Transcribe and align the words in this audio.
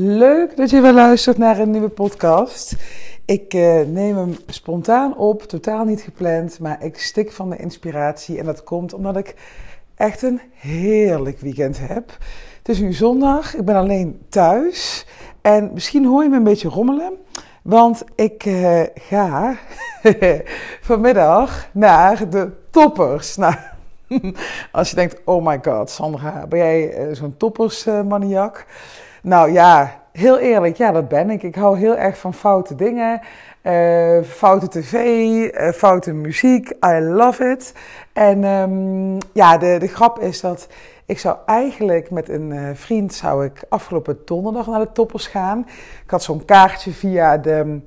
Leuk 0.00 0.56
dat 0.56 0.70
je 0.70 0.80
weer 0.80 0.92
luistert 0.92 1.38
naar 1.38 1.58
een 1.58 1.70
nieuwe 1.70 1.88
podcast. 1.88 2.76
Ik 3.24 3.54
uh, 3.54 3.80
neem 3.80 4.16
hem 4.16 4.36
spontaan 4.46 5.16
op, 5.16 5.42
totaal 5.42 5.84
niet 5.84 6.00
gepland, 6.00 6.60
maar 6.60 6.84
ik 6.84 6.98
stik 6.98 7.32
van 7.32 7.50
de 7.50 7.56
inspiratie. 7.56 8.38
En 8.38 8.44
dat 8.44 8.64
komt 8.64 8.92
omdat 8.92 9.16
ik 9.16 9.34
echt 9.94 10.22
een 10.22 10.40
heerlijk 10.54 11.40
weekend 11.40 11.78
heb. 11.78 12.16
Het 12.58 12.68
is 12.68 12.78
nu 12.78 12.92
zondag, 12.92 13.56
ik 13.56 13.64
ben 13.64 13.74
alleen 13.74 14.20
thuis. 14.28 15.06
En 15.40 15.70
misschien 15.74 16.06
hoor 16.06 16.22
je 16.22 16.28
me 16.28 16.36
een 16.36 16.44
beetje 16.44 16.68
rommelen, 16.68 17.12
want 17.62 18.04
ik 18.14 18.44
uh, 18.44 18.82
ga 18.94 19.56
vanmiddag 20.80 21.68
naar 21.72 22.30
de 22.30 22.50
toppers. 22.70 23.36
Nou, 23.36 23.54
als 24.72 24.90
je 24.90 24.96
denkt, 24.96 25.20
oh 25.24 25.46
my 25.46 25.58
god, 25.62 25.90
Sandra, 25.90 26.46
ben 26.46 26.58
jij 26.58 27.08
uh, 27.08 27.14
zo'n 27.14 27.36
toppersmaniak? 27.36 28.66
Nou 29.22 29.52
ja, 29.52 30.00
heel 30.12 30.38
eerlijk, 30.38 30.76
ja, 30.76 30.92
dat 30.92 31.08
ben 31.08 31.30
ik. 31.30 31.42
Ik 31.42 31.54
hou 31.54 31.78
heel 31.78 31.96
erg 31.96 32.18
van 32.18 32.34
foute 32.34 32.74
dingen. 32.74 33.20
Uh, 33.62 34.22
foute 34.22 34.68
tv, 34.68 34.94
uh, 34.94 35.72
foute 35.72 36.12
muziek. 36.12 36.72
I 36.86 37.00
love 37.00 37.50
it. 37.50 37.74
En 38.12 38.44
um, 38.44 39.18
ja, 39.32 39.58
de, 39.58 39.76
de 39.78 39.86
grap 39.88 40.18
is 40.18 40.40
dat 40.40 40.68
ik 41.06 41.18
zou 41.18 41.36
eigenlijk 41.46 42.10
met 42.10 42.28
een 42.28 42.50
uh, 42.50 42.68
vriend 42.74 43.14
zou 43.14 43.44
ik 43.44 43.62
afgelopen 43.68 44.18
donderdag 44.24 44.66
naar 44.66 44.80
de 44.80 44.92
toppers 44.92 45.26
gaan. 45.26 45.66
Ik 46.04 46.10
had 46.10 46.22
zo'n 46.22 46.44
kaartje 46.44 46.90
via 46.90 47.36
de 47.36 47.80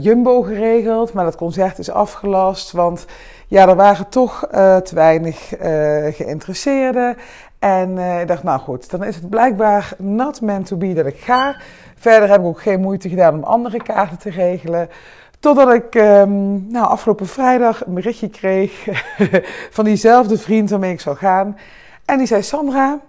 Jumbo 0.00 0.42
geregeld, 0.42 1.12
maar 1.12 1.24
dat 1.24 1.36
concert 1.36 1.78
is 1.78 1.90
afgelast, 1.90 2.72
want 2.72 3.06
ja, 3.46 3.68
er 3.68 3.76
waren 3.76 4.08
toch 4.08 4.48
te 4.82 4.90
weinig 4.94 5.48
geïnteresseerden. 6.16 7.16
En 7.66 7.96
uh, 7.96 8.20
ik 8.20 8.28
dacht, 8.28 8.42
nou 8.42 8.60
goed, 8.60 8.90
dan 8.90 9.04
is 9.04 9.14
het 9.14 9.30
blijkbaar 9.30 9.92
not 9.98 10.40
meant 10.40 10.66
to 10.66 10.76
be 10.76 10.92
dat 10.94 11.06
ik 11.06 11.18
ga. 11.18 11.56
Verder 11.94 12.28
heb 12.28 12.40
ik 12.40 12.46
ook 12.46 12.60
geen 12.60 12.80
moeite 12.80 13.08
gedaan 13.08 13.34
om 13.34 13.42
andere 13.42 13.82
kaarten 13.82 14.18
te 14.18 14.30
regelen. 14.30 14.88
Totdat 15.40 15.72
ik 15.72 15.94
um, 15.94 16.66
nou, 16.70 16.86
afgelopen 16.86 17.26
vrijdag 17.26 17.86
een 17.86 17.94
berichtje 17.94 18.28
kreeg 18.28 18.88
van 19.76 19.84
diezelfde 19.84 20.38
vriend 20.38 20.70
waarmee 20.70 20.92
ik 20.92 21.00
zou 21.00 21.16
gaan. 21.16 21.56
En 22.04 22.18
die 22.18 22.26
zei, 22.26 22.42
Sandra, 22.42 23.00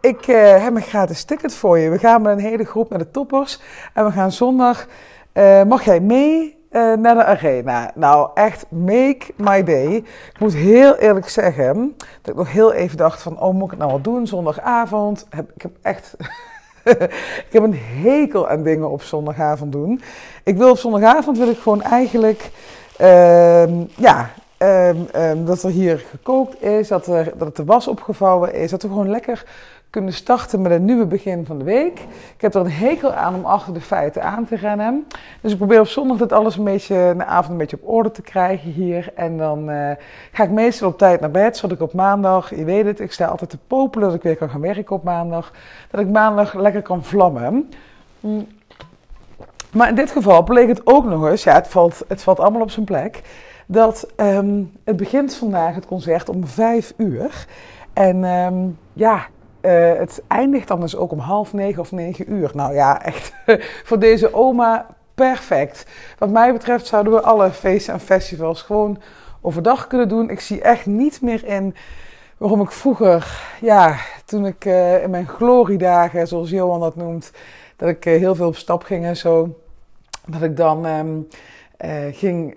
ik 0.00 0.26
uh, 0.26 0.62
heb 0.64 0.74
een 0.74 0.82
gratis 0.82 1.24
ticket 1.24 1.54
voor 1.54 1.78
je. 1.78 1.90
We 1.90 1.98
gaan 1.98 2.22
met 2.22 2.32
een 2.32 2.44
hele 2.44 2.64
groep 2.64 2.90
naar 2.90 2.98
de 2.98 3.10
toppers. 3.10 3.60
En 3.94 4.04
we 4.04 4.10
gaan 4.10 4.32
zondag, 4.32 4.86
uh, 5.32 5.62
mag 5.62 5.84
jij 5.84 6.00
mee 6.00 6.63
uh, 6.74 6.92
naar 6.96 7.14
de 7.14 7.24
arena. 7.24 7.90
Nou, 7.94 8.30
echt 8.34 8.66
make 8.68 9.26
my 9.36 9.64
day. 9.64 9.94
Ik 9.94 10.38
moet 10.38 10.54
heel 10.54 10.96
eerlijk 10.96 11.28
zeggen 11.28 11.96
dat 12.22 12.30
ik 12.30 12.34
nog 12.34 12.52
heel 12.52 12.72
even 12.72 12.96
dacht 12.96 13.22
van, 13.22 13.40
oh, 13.40 13.54
moet 13.54 13.72
ik 13.72 13.78
nou 13.78 13.90
wat 13.90 14.04
doen? 14.04 14.26
Zondagavond. 14.26 15.26
Heb, 15.30 15.50
ik 15.54 15.62
heb 15.62 15.72
echt... 15.82 16.16
ik 17.48 17.48
heb 17.50 17.62
een 17.62 17.78
hekel 18.02 18.48
aan 18.48 18.62
dingen 18.62 18.90
op 18.90 19.02
zondagavond 19.02 19.72
doen. 19.72 20.00
Ik 20.42 20.56
wil 20.56 20.70
op 20.70 20.78
zondagavond 20.78 21.38
wil 21.38 21.48
ik 21.48 21.58
gewoon 21.58 21.82
eigenlijk, 21.82 22.50
uh, 23.00 23.86
ja, 23.96 24.30
um, 24.58 25.44
dat 25.44 25.62
er 25.62 25.70
hier 25.70 25.98
gekookt 26.10 26.62
is, 26.62 26.88
dat, 26.88 27.06
er, 27.06 27.32
dat 27.36 27.46
het 27.46 27.56
de 27.56 27.64
was 27.64 27.88
opgevouwen 27.88 28.54
is, 28.54 28.70
dat 28.70 28.82
we 28.82 28.88
gewoon 28.88 29.10
lekker 29.10 29.44
kunnen 29.90 30.12
starten 30.12 30.62
met 30.62 30.72
een 30.72 30.84
nieuwe 30.84 31.06
begin 31.06 31.46
van 31.46 31.58
de 31.58 31.64
week. 31.64 31.98
Ik 32.34 32.40
heb 32.40 32.54
er 32.54 32.60
een 32.60 32.70
hekel 32.70 33.12
aan 33.12 33.34
om 33.34 33.44
achter 33.44 33.74
de 33.74 33.80
feiten 33.80 34.22
aan 34.22 34.46
te 34.46 34.56
rennen. 34.56 35.06
Dus 35.40 35.52
ik 35.52 35.58
probeer 35.58 35.80
op 35.80 35.86
zondag 35.86 36.16
dit 36.16 36.32
alles 36.32 36.56
een 36.56 36.64
beetje, 36.64 37.14
de 37.16 37.24
avond 37.24 37.50
een 37.52 37.56
beetje 37.56 37.78
op 37.82 37.88
orde 37.88 38.10
te 38.10 38.22
krijgen 38.22 38.70
hier. 38.70 39.12
En 39.14 39.38
dan 39.38 39.70
uh, 39.70 39.90
ga 40.32 40.42
ik 40.42 40.50
meestal 40.50 40.88
op 40.88 40.98
tijd 40.98 41.20
naar 41.20 41.30
bed, 41.30 41.56
zodat 41.56 41.76
ik 41.76 41.82
op 41.82 41.92
maandag, 41.92 42.56
je 42.56 42.64
weet 42.64 42.84
het, 42.84 43.00
ik 43.00 43.12
sta 43.12 43.26
altijd 43.26 43.50
te 43.50 43.58
popelen 43.66 44.06
dat 44.06 44.16
ik 44.16 44.22
weer 44.22 44.36
kan 44.36 44.50
gaan 44.50 44.60
werken 44.60 44.96
op 44.96 45.02
maandag. 45.02 45.52
Dat 45.90 46.00
ik 46.00 46.08
maandag 46.08 46.54
lekker 46.54 46.82
kan 46.82 47.04
vlammen. 47.04 47.70
Mm. 48.20 48.46
Maar 49.72 49.88
in 49.88 49.94
dit 49.94 50.10
geval 50.10 50.42
bleek 50.42 50.68
het 50.68 50.86
ook 50.86 51.04
nog 51.04 51.28
eens, 51.28 51.44
ja, 51.44 51.54
het 51.54 51.68
valt, 51.68 52.04
het 52.08 52.22
valt 52.22 52.40
allemaal 52.40 52.62
op 52.62 52.70
zijn 52.70 52.84
plek, 52.84 53.22
dat 53.66 54.08
um, 54.16 54.72
het 54.84 54.96
begint 54.96 55.34
vandaag 55.34 55.74
het 55.74 55.86
concert 55.86 56.28
om 56.28 56.46
vijf 56.46 56.94
uur. 56.96 57.46
En 57.92 58.24
um, 58.24 58.78
ja, 58.92 59.26
uh, 59.62 59.92
het 59.98 60.22
eindigt 60.28 60.68
dan 60.68 60.80
dus 60.80 60.96
ook 60.96 61.12
om 61.12 61.18
half 61.18 61.52
negen 61.52 61.80
of 61.80 61.92
negen 61.92 62.32
uur. 62.32 62.50
Nou 62.54 62.74
ja, 62.74 63.02
echt 63.02 63.32
voor 63.88 63.98
deze 63.98 64.34
oma 64.34 64.86
perfect. 65.14 65.86
Wat 66.18 66.30
mij 66.30 66.52
betreft 66.52 66.86
zouden 66.86 67.12
we 67.12 67.20
alle 67.20 67.50
feesten 67.50 67.94
en 67.94 68.00
festivals 68.00 68.62
gewoon 68.62 68.98
overdag 69.40 69.86
kunnen 69.86 70.08
doen. 70.08 70.30
Ik 70.30 70.40
zie 70.40 70.62
echt 70.62 70.86
niet 70.86 71.20
meer 71.22 71.44
in 71.44 71.74
waarom 72.38 72.60
ik 72.60 72.70
vroeger, 72.70 73.42
ja, 73.60 73.96
toen 74.24 74.46
ik 74.46 74.64
uh, 74.64 75.02
in 75.02 75.10
mijn 75.10 75.28
gloriedagen, 75.28 76.26
zoals 76.26 76.50
Johan 76.50 76.80
dat 76.80 76.96
noemt, 76.96 77.32
dat 77.76 77.88
ik 77.88 78.06
uh, 78.06 78.18
heel 78.18 78.34
veel 78.34 78.46
op 78.46 78.56
stap 78.56 78.82
ging 78.82 79.04
en 79.04 79.16
zo, 79.16 79.58
dat 80.26 80.42
ik 80.42 80.56
dan 80.56 80.86
um, 80.86 81.28
ging 82.12 82.56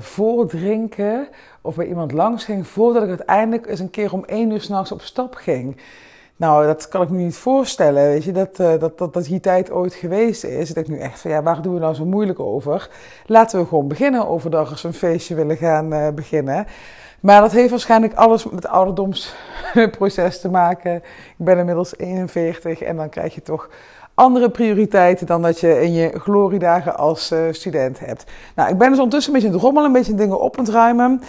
voordrinken 0.00 1.28
of 1.62 1.74
bij 1.74 1.86
iemand 1.86 2.12
langs 2.12 2.44
ging 2.44 2.66
voordat 2.66 3.02
ik 3.02 3.08
uiteindelijk 3.08 3.66
eens 3.66 3.80
een 3.80 3.90
keer 3.90 4.12
om 4.12 4.24
één 4.24 4.50
uur 4.50 4.60
s'nachts 4.60 4.92
op 4.92 5.00
stap 5.00 5.34
ging. 5.34 5.80
Nou, 6.38 6.66
dat 6.66 6.88
kan 6.88 7.02
ik 7.02 7.08
me 7.08 7.16
niet 7.16 7.36
voorstellen. 7.36 8.08
Weet 8.08 8.24
je, 8.24 8.32
dat, 8.32 8.58
uh, 8.60 8.78
dat, 8.78 8.98
dat, 8.98 9.12
dat 9.12 9.24
die 9.24 9.40
tijd 9.40 9.70
ooit 9.70 9.94
geweest 9.94 10.44
is. 10.44 10.68
Dat 10.68 10.84
ik 10.84 10.88
nu 10.88 10.98
echt 10.98 11.20
van 11.20 11.30
ja, 11.30 11.42
waar 11.42 11.62
doen 11.62 11.74
we 11.74 11.80
nou 11.80 11.94
zo 11.94 12.04
moeilijk 12.04 12.40
over? 12.40 12.90
Laten 13.26 13.60
we 13.60 13.66
gewoon 13.66 13.88
beginnen 13.88 14.28
overdag 14.28 14.70
als 14.70 14.82
we 14.82 14.88
een 14.88 14.94
feestje 14.94 15.34
willen 15.34 15.56
gaan 15.56 16.14
beginnen. 16.14 16.66
Maar 17.20 17.40
dat 17.40 17.52
heeft 17.52 17.70
waarschijnlijk 17.70 18.14
alles 18.14 18.44
met 18.44 18.54
het 18.54 18.66
ouderdomsproces 18.66 20.40
te 20.40 20.50
maken. 20.50 20.94
Ik 21.38 21.44
ben 21.44 21.58
inmiddels 21.58 21.96
41 21.96 22.80
en 22.80 22.96
dan 22.96 23.08
krijg 23.08 23.34
je 23.34 23.42
toch 23.42 23.68
andere 24.18 24.50
prioriteiten 24.50 25.26
dan 25.26 25.42
dat 25.42 25.60
je 25.60 25.82
in 25.82 25.92
je 25.92 26.10
gloriedagen 26.18 26.96
als 26.96 27.32
uh, 27.32 27.38
student 27.50 28.00
hebt. 28.00 28.24
Nou, 28.54 28.70
ik 28.70 28.78
ben 28.78 28.88
dus 28.88 28.98
ondertussen 28.98 29.34
een 29.34 29.40
beetje 29.40 29.58
in 29.58 29.64
het 29.64 29.84
een 29.84 29.92
beetje 29.92 30.14
dingen 30.14 30.40
op 30.40 30.58
aan 30.58 30.64
het 30.64 30.74
ruimen. 30.74 31.22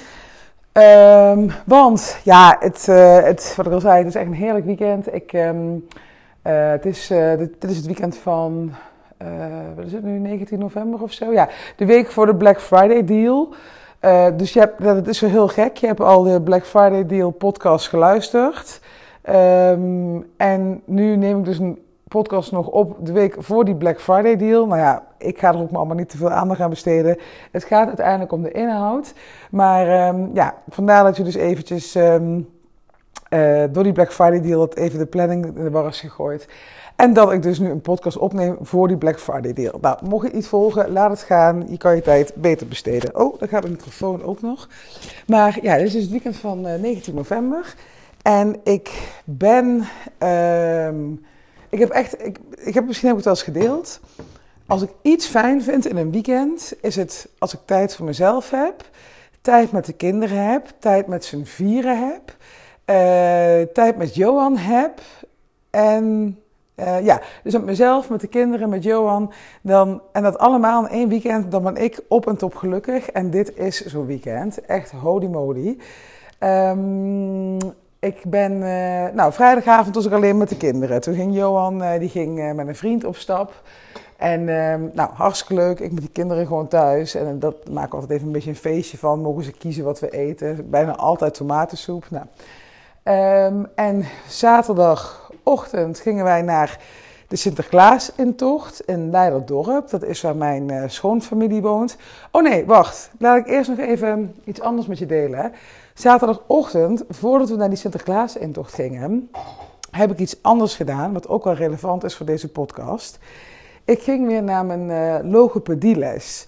Um, 0.74 1.52
want 1.66 2.20
ja, 2.24 2.58
het, 2.60 2.88
uh, 2.90 3.24
het, 3.24 3.54
wat 3.56 3.66
ik 3.66 3.72
al 3.72 3.80
zei, 3.80 3.98
het 3.98 4.08
is 4.08 4.16
echt 4.16 4.26
een 4.26 4.34
heerlijk 4.34 4.66
weekend. 4.66 5.14
Ik, 5.14 5.34
um, 5.34 5.88
uh, 6.48 6.70
het 6.70 6.86
is, 6.86 7.08
dit, 7.38 7.62
dit, 7.62 7.70
is 7.70 7.78
het 7.78 7.86
weekend 7.86 8.18
van, 8.18 8.72
wat 9.76 9.86
is 9.86 9.94
het 9.94 10.04
nu, 10.04 10.20
19 10.20 10.60
november 10.60 11.02
of 11.02 11.12
zo? 11.12 11.32
Ja, 11.32 11.50
de 11.76 11.86
week 11.86 12.12
voor 12.12 12.26
de 12.26 12.36
Black 12.36 12.62
Friday 12.62 13.04
deal. 13.06 13.54
dus 14.38 14.54
je 14.54 14.60
hebt, 14.60 14.84
dat 14.84 15.08
is 15.08 15.20
wel 15.20 15.30
heel 15.30 15.48
gek. 15.48 15.78
Je 15.78 15.88
hebt 15.88 16.00
al 16.00 16.24
de 16.24 16.42
Black 16.42 16.66
Friday 16.66 17.06
deal 17.06 17.30
podcast 17.30 17.88
geluisterd. 17.88 18.82
Um, 19.30 20.26
en 20.38 20.82
nu 20.86 21.16
neem 21.16 21.40
ik 21.40 21.46
dus 21.46 21.60
een 21.60 21.80
podcast 22.10 22.52
nog 22.52 22.68
op 22.68 23.06
de 23.06 23.12
week 23.12 23.36
voor 23.40 23.66
die 23.66 23.76
Black 23.76 24.02
Friday 24.02 24.38
deal. 24.38 24.68
Nou 24.68 24.80
ja, 24.80 25.04
ik 25.18 25.40
ga 25.40 25.48
er 25.54 25.60
ook 25.60 25.70
maar 25.70 25.80
allemaal 25.80 25.98
niet 25.98 26.10
te 26.10 26.18
veel 26.18 26.30
aandacht 26.30 26.60
aan 26.60 26.70
besteden. 26.70 27.18
Het 27.52 27.64
gaat 27.64 27.88
uiteindelijk 27.88 28.32
om 28.32 28.42
de 28.42 28.52
inhoud. 28.52 29.14
Maar 29.52 30.08
um, 30.08 30.30
ja, 30.34 30.56
vandaar 30.70 31.04
dat 31.04 31.18
je 31.18 31.24
dus 31.24 31.36
eventjes 31.36 31.96
um, 31.96 32.50
uh, 33.30 33.64
door 33.72 33.84
die 33.84 33.92
Black 33.92 34.14
Friday 34.14 34.42
deal 34.42 34.60
dat 34.60 34.76
even 34.76 35.00
de 35.00 35.06
planning 35.06 35.46
in 35.46 35.64
de 35.64 35.70
war 35.70 35.88
is 35.88 36.00
gegooid. 36.00 36.48
En 36.96 37.14
dat 37.14 37.32
ik 37.32 37.44
dus 37.44 37.60
nu 37.60 37.70
een 37.70 37.82
podcast 37.82 38.18
opneem 38.18 38.58
voor 38.62 38.88
die 38.88 38.98
Black 38.98 39.20
Friday 39.20 39.54
deal. 39.54 39.78
Nou, 39.82 39.98
mocht 40.04 40.28
je 40.28 40.34
niet 40.34 40.48
volgen, 40.48 40.92
laat 40.92 41.10
het 41.10 41.22
gaan. 41.22 41.66
Je 41.70 41.78
kan 41.78 41.96
je 41.96 42.02
tijd 42.02 42.34
beter 42.36 42.68
besteden. 42.68 43.20
Oh, 43.20 43.40
daar 43.40 43.50
gaat 43.50 43.64
de 43.64 43.70
microfoon 43.70 44.24
ook 44.24 44.42
nog. 44.42 44.70
Maar 45.28 45.60
ja, 45.62 45.76
dit 45.76 45.86
is 45.86 45.92
dus 45.92 46.02
het 46.02 46.12
weekend 46.12 46.38
van 46.38 46.68
uh, 46.68 46.76
19 46.76 47.16
november. 47.16 47.76
En 48.22 48.56
ik 48.64 49.12
ben... 49.26 49.84
Um, 50.88 51.28
ik 51.70 51.80
heb 51.80 51.90
echt, 51.90 52.26
ik, 52.26 52.38
ik 52.58 52.74
heb 52.74 52.86
misschien 52.86 53.10
ik 53.10 53.16
het 53.16 53.26
wel 53.26 53.34
eens 53.34 53.44
gedeeld. 53.44 54.00
Als 54.68 54.82
ik 54.82 54.90
iets 55.02 55.28
fijn 55.28 55.64
vind 55.64 55.88
in 55.88 55.98
een 55.98 56.12
weekend, 56.12 56.74
is 56.82 56.96
het 56.96 57.30
als 57.38 57.54
ik 57.54 57.60
tijd 57.66 57.96
voor 57.96 58.06
mezelf 58.06 58.50
heb, 58.50 58.90
tijd 59.42 59.72
met 59.72 59.86
de 59.86 59.94
kinderen 59.94 60.52
heb, 60.52 60.74
tijd 60.80 61.08
met 61.08 61.26
z'n 61.26 61.44
vieren 61.44 62.10
heb, 62.10 62.36
uh, 62.86 63.74
tijd 63.74 63.98
met 63.98 64.16
Johan 64.16 64.58
heb. 64.58 65.02
En 65.70 66.38
uh, 66.76 67.06
ja, 67.06 67.22
dus 67.44 67.54
met 67.54 67.66
mezelf, 67.66 68.10
met 68.10 68.22
de 68.22 68.28
kinderen, 68.28 68.70
met 68.70 68.84
Johan. 68.84 69.32
Dan, 69.62 70.02
en 70.12 70.24
dat 70.24 70.38
allemaal 70.38 70.86
in 70.86 70.92
één 70.92 71.10
weekend, 71.10 71.52
dan 71.52 71.64
ben 71.64 71.76
ik 71.76 72.00
op 72.08 72.28
en 72.28 72.38
top 72.38 72.56
gelukkig. 72.56 73.10
En 73.10 73.30
dit 73.30 73.58
is 73.58 73.86
zo'n 73.86 74.06
weekend. 74.06 74.62
Echt 74.62 74.92
holy 74.92 75.28
moly. 75.28 75.78
Um, 76.40 77.58
ik 78.00 78.22
ben, 78.28 78.52
uh, 78.52 79.14
nou, 79.14 79.34
vrijdagavond 79.34 79.96
was 79.96 80.06
ik 80.06 80.12
alleen 80.12 80.38
met 80.38 80.50
de 80.50 80.58
kinderen. 80.58 81.02
Toen 81.02 81.16
ging 81.16 81.36
Johan, 81.36 81.84
uh, 81.84 82.00
die 82.00 82.10
ging 82.10 82.40
uh, 82.40 82.52
met 82.52 82.68
een 82.68 82.76
vriend 82.76 83.04
op 83.04 83.16
stap. 83.16 83.62
En 84.18 84.44
nou, 84.94 85.10
hartstikke 85.14 85.54
leuk. 85.54 85.80
Ik 85.80 85.92
met 85.92 86.02
die 86.02 86.12
kinderen 86.12 86.48
gewoon 86.48 86.68
thuis. 86.68 87.16
En 87.16 87.40
dat 87.40 87.70
maak 87.70 87.86
ik 87.86 87.94
altijd 87.94 88.12
even 88.12 88.26
een 88.26 88.34
beetje 88.34 88.50
een 88.50 88.56
feestje 88.56 88.98
van. 88.98 89.22
Mogen 89.22 89.44
ze 89.44 89.52
kiezen 89.52 89.84
wat 89.84 90.00
we 90.00 90.10
eten. 90.10 90.70
Bijna 90.70 90.96
altijd 90.96 91.34
tomatensoep. 91.34 92.06
Nou. 92.10 92.26
Um, 93.54 93.68
en 93.76 94.06
zaterdagochtend 94.28 96.00
gingen 96.00 96.24
wij 96.24 96.42
naar 96.42 96.80
de 97.28 97.36
Sinterklaas-intocht 97.36 98.82
in 98.86 99.10
Leiderdorp. 99.10 99.90
Dat 99.90 100.04
is 100.04 100.22
waar 100.22 100.36
mijn 100.36 100.90
schoonfamilie 100.90 101.62
woont. 101.62 101.98
Oh 102.32 102.44
nee, 102.44 102.66
wacht. 102.66 103.12
Laat 103.20 103.38
ik 103.38 103.48
eerst 103.48 103.70
nog 103.70 103.80
even 103.80 104.36
iets 104.44 104.62
anders 104.62 104.88
met 104.88 104.98
je 104.98 105.06
delen. 105.06 105.52
Zaterdagochtend, 106.00 107.04
voordat 107.10 107.50
we 107.50 107.56
naar 107.56 107.70
die 107.70 107.78
Sinterklaas-intocht 107.78 108.74
gingen, 108.74 109.30
heb 109.92 110.12
ik 110.12 110.20
iets 110.20 110.38
anders 110.42 110.76
gedaan, 110.76 111.14
wat 111.14 111.28
ook 111.28 111.44
wel 111.44 111.54
relevant 111.54 112.04
is 112.04 112.16
voor 112.16 112.26
deze 112.26 112.48
podcast. 112.48 113.20
Ik 113.86 114.02
ging 114.02 114.28
weer 114.28 114.44
naar 114.44 114.66
mijn 114.66 114.90
uh, 114.90 115.32
logopedieles. 115.32 116.48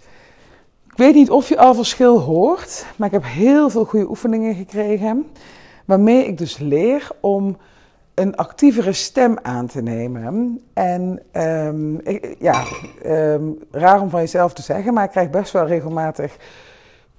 Ik 0.92 0.98
weet 0.98 1.14
niet 1.14 1.30
of 1.30 1.50
je 1.50 1.58
al 1.58 1.74
verschil 1.74 2.20
hoort, 2.20 2.86
maar 2.96 3.08
ik 3.08 3.14
heb 3.14 3.24
heel 3.26 3.70
veel 3.70 3.86
goede 3.86 4.10
oefeningen 4.10 4.56
gekregen. 4.56 5.32
Waarmee 5.86 6.26
ik 6.26 6.38
dus 6.38 6.58
leer 6.58 7.10
om 7.20 7.58
een 8.14 8.36
actievere 8.36 8.94
stem 8.94 9.38
aan 9.42 9.68
te 9.68 9.82
nemen. 9.82 10.62
En 10.74 11.22
ik, 12.04 12.36
ja, 12.40 12.64
um, 13.06 13.60
raar 13.72 14.02
om 14.02 14.10
van 14.10 14.20
jezelf 14.20 14.54
te 14.54 14.62
zeggen, 14.62 14.94
maar 14.94 15.04
ik 15.04 15.10
krijg 15.12 15.30
best 15.30 15.52
wel 15.52 15.66
regelmatig 15.66 16.38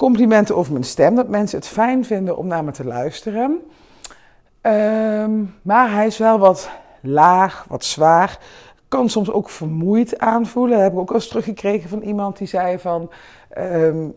complimenten 0.02 0.56
over 0.56 0.72
mijn 0.72 0.84
stem. 0.84 1.14
Dat 1.14 1.28
mensen 1.28 1.58
het 1.58 1.69
fijn 1.69 2.04
vinden 2.04 2.37
om 2.37 2.46
naar 2.46 2.64
me 2.64 2.70
te 2.70 2.84
luisteren. 2.84 3.60
Um, 4.62 5.54
maar 5.62 5.93
hij 5.93 6.06
is 6.06 6.19
wel 6.19 6.38
wat 6.38 6.70
laag, 7.00 7.64
wat 7.69 7.84
zwaar. 7.84 8.38
Kan 8.88 9.08
soms 9.08 9.31
ook 9.31 9.50
vermoeid 9.50 10.19
aanvoelen. 10.19 10.72
Dat 10.72 10.82
heb 10.82 10.93
ik 10.93 10.99
ook 10.99 11.12
eens 11.12 11.28
teruggekregen 11.28 11.88
van 11.88 12.00
iemand 12.00 12.38
die 12.38 12.46
zei 12.46 12.78
van... 12.78 13.10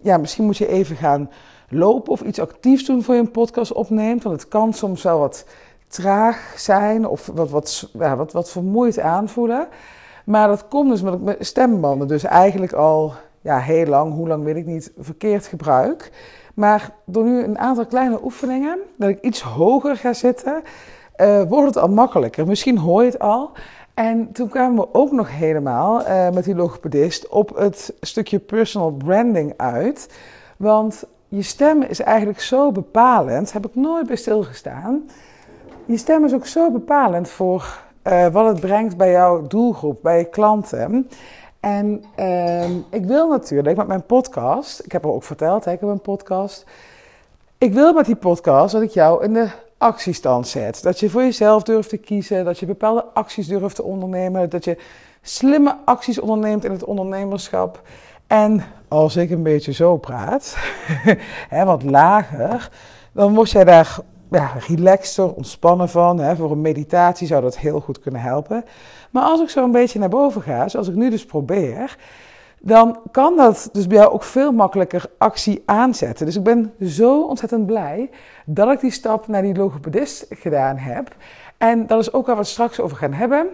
ja, 0.02 0.18
misschien 0.18 0.46
moet 0.46 0.58
je 0.58 0.68
even 0.68 0.96
gaan 0.96 1.30
lopen 1.70 2.12
of 2.12 2.22
iets 2.22 2.40
actiefs 2.40 2.86
doen 2.86 3.04
voor 3.04 3.14
je 3.14 3.20
een 3.20 3.32
podcast 3.32 3.74
opneemt. 3.74 4.24
Want 4.24 4.42
het 4.42 4.50
kan 4.50 4.74
soms 4.74 5.04
wel 5.04 5.20
wat 5.20 5.46
traag 5.88 6.54
zijn 6.58 7.08
of 7.08 7.32
wat, 7.34 7.50
wat, 7.50 7.90
ja, 7.94 8.16
wat, 8.16 8.32
wat 8.32 8.50
vermoeid 8.50 9.00
aanvoelen. 9.00 9.68
Maar 10.26 10.48
dat 10.48 10.68
komt 10.68 10.90
dus 10.90 11.14
ik 11.14 11.22
mijn 11.22 11.38
stembanden 11.40 12.08
dus 12.08 12.24
eigenlijk 12.24 12.74
al 12.74 13.14
ja, 13.46 13.60
heel 13.60 13.86
lang, 13.86 14.14
hoe 14.14 14.28
lang 14.28 14.44
weet 14.44 14.56
ik 14.56 14.66
niet, 14.66 14.92
verkeerd 14.98 15.48
gebruik. 15.48 16.12
Maar 16.54 16.90
door 17.06 17.24
nu 17.24 17.44
een 17.44 17.60
aantal 17.60 17.86
kleine 17.86 18.24
oefeningen, 18.24 18.80
dat 18.98 19.10
ik 19.10 19.22
iets 19.22 19.42
hoger 19.42 19.98
ga 19.98 20.14
zitten, 20.14 20.64
uh, 21.18 21.42
wordt 21.42 21.68
het 21.68 21.78
al 21.78 21.90
makkelijker. 21.90 22.48
Misschien 22.48 22.78
hoor 22.78 23.04
je 23.04 23.12
het 23.12 23.20
al. 23.20 23.52
En 23.94 24.32
toen 24.32 24.50
kwamen 24.50 24.76
we 24.76 24.94
ook 24.94 25.12
nog 25.12 25.38
helemaal 25.38 26.02
uh, 26.02 26.30
met 26.30 26.44
die 26.44 26.56
logopedist 26.56 27.28
op 27.28 27.56
het 27.56 27.94
stukje 28.02 28.40
personal 28.40 28.92
branding 28.92 29.54
uit. 29.58 30.10
Want 30.58 31.04
je 31.28 31.42
stem 31.42 31.82
is 31.82 32.00
eigenlijk 32.00 32.40
zo 32.40 32.72
bepalend, 32.72 33.54
heb 33.54 33.66
ik 33.66 33.76
nooit 33.76 34.08
bij 34.08 34.16
stilgestaan. 34.16 35.10
Je 35.86 35.98
stem 35.98 36.26
is 36.26 36.34
ook 36.34 36.46
zo 36.46 36.72
bepalend 36.72 37.30
voor 37.30 37.84
uh, 38.04 38.28
wat 38.28 38.48
het 38.48 38.60
brengt 38.60 38.98
bij 38.98 39.12
jouw 39.12 39.48
doelgroep, 39.48 40.00
bij 40.02 40.18
je 40.18 40.26
klanten. 40.26 41.10
En 41.66 42.04
uh, 42.20 42.70
ik 42.90 43.06
wil 43.06 43.30
natuurlijk 43.30 43.78
met 43.78 43.88
mijn 43.88 44.06
podcast, 44.06 44.86
ik 44.86 44.92
heb 44.92 45.04
er 45.04 45.12
ook 45.12 45.24
verteld, 45.24 45.66
hè, 45.66 45.72
ik 45.72 45.80
heb 45.80 45.90
een 45.90 46.02
podcast. 46.02 46.66
Ik 47.58 47.74
wil 47.74 47.94
met 47.94 48.06
die 48.06 48.16
podcast 48.16 48.74
dat 48.74 48.82
ik 48.82 48.90
jou 48.90 49.24
in 49.24 49.34
de 49.34 49.48
actiestand 49.78 50.48
zet. 50.48 50.84
Dat 50.84 51.00
je 51.00 51.10
voor 51.10 51.22
jezelf 51.22 51.64
durft 51.64 51.90
te 51.90 51.98
kiezen, 51.98 52.46
dat 52.46 52.60
je 52.60 52.66
bepaalde 52.66 53.06
acties 53.14 53.48
durft 53.48 53.76
te 53.76 53.84
ondernemen, 53.84 54.50
dat 54.50 54.64
je 54.64 54.78
slimme 55.22 55.78
acties 55.86 56.20
onderneemt 56.20 56.66
in 56.66 56.72
het 56.72 56.84
ondernemerschap. 56.84 57.82
En 58.28 58.64
als 58.88 59.16
ik 59.16 59.30
een 59.30 59.44
beetje 59.44 59.74
zo 59.74 59.98
praat, 59.98 60.58
hè, 61.56 61.66
wat 61.66 61.84
lager, 61.84 62.70
dan 63.12 63.36
word 63.36 63.52
jij 63.52 63.64
daar 63.64 63.98
ja, 64.36 64.52
relaxter, 64.68 65.34
ontspannen 65.34 65.90
van. 65.90 66.20
Hè. 66.20 66.36
Voor 66.36 66.52
een 66.52 66.62
meditatie 66.62 67.28
zou 67.28 67.42
dat 67.42 67.58
heel 67.58 67.80
goed 67.80 68.00
kunnen 68.00 68.22
helpen. 68.22 68.66
Maar 69.12 69.24
als 69.24 69.42
ik 69.42 69.50
zo 69.50 69.64
een 69.64 69.72
beetje 69.72 70.00
naar 70.00 70.10
boven 70.10 70.42
ga, 70.42 70.68
zoals 70.68 70.88
ik 70.88 70.96
nu 70.96 71.10
dus 71.10 71.26
probeer, 71.26 71.98
dan 72.60 73.00
kan 73.12 73.36
dat 73.36 73.70
dus 73.72 73.88
bij 73.88 73.98
jou 73.98 74.12
ook 74.12 74.24
veel 74.24 74.52
makkelijker 74.52 75.06
actie 75.18 75.64
aanzetten. 75.66 76.26
Dus 76.26 76.36
ik 76.36 76.44
ben 76.44 76.74
zo 76.82 77.22
ontzettend 77.22 77.66
blij 77.66 78.10
dat 78.46 78.72
ik 78.72 78.80
die 78.80 78.92
stap 78.92 79.28
naar 79.28 79.42
die 79.42 79.56
logopedist 79.56 80.26
gedaan 80.30 80.78
heb. 80.78 81.16
En 81.58 81.88
dat 81.88 82.00
is 82.00 82.14
ook 82.14 82.26
waar 82.26 82.36
we 82.36 82.42
het 82.42 82.50
straks 82.50 82.80
over 82.80 82.98
gaan 82.98 83.14
hebben. 83.14 83.48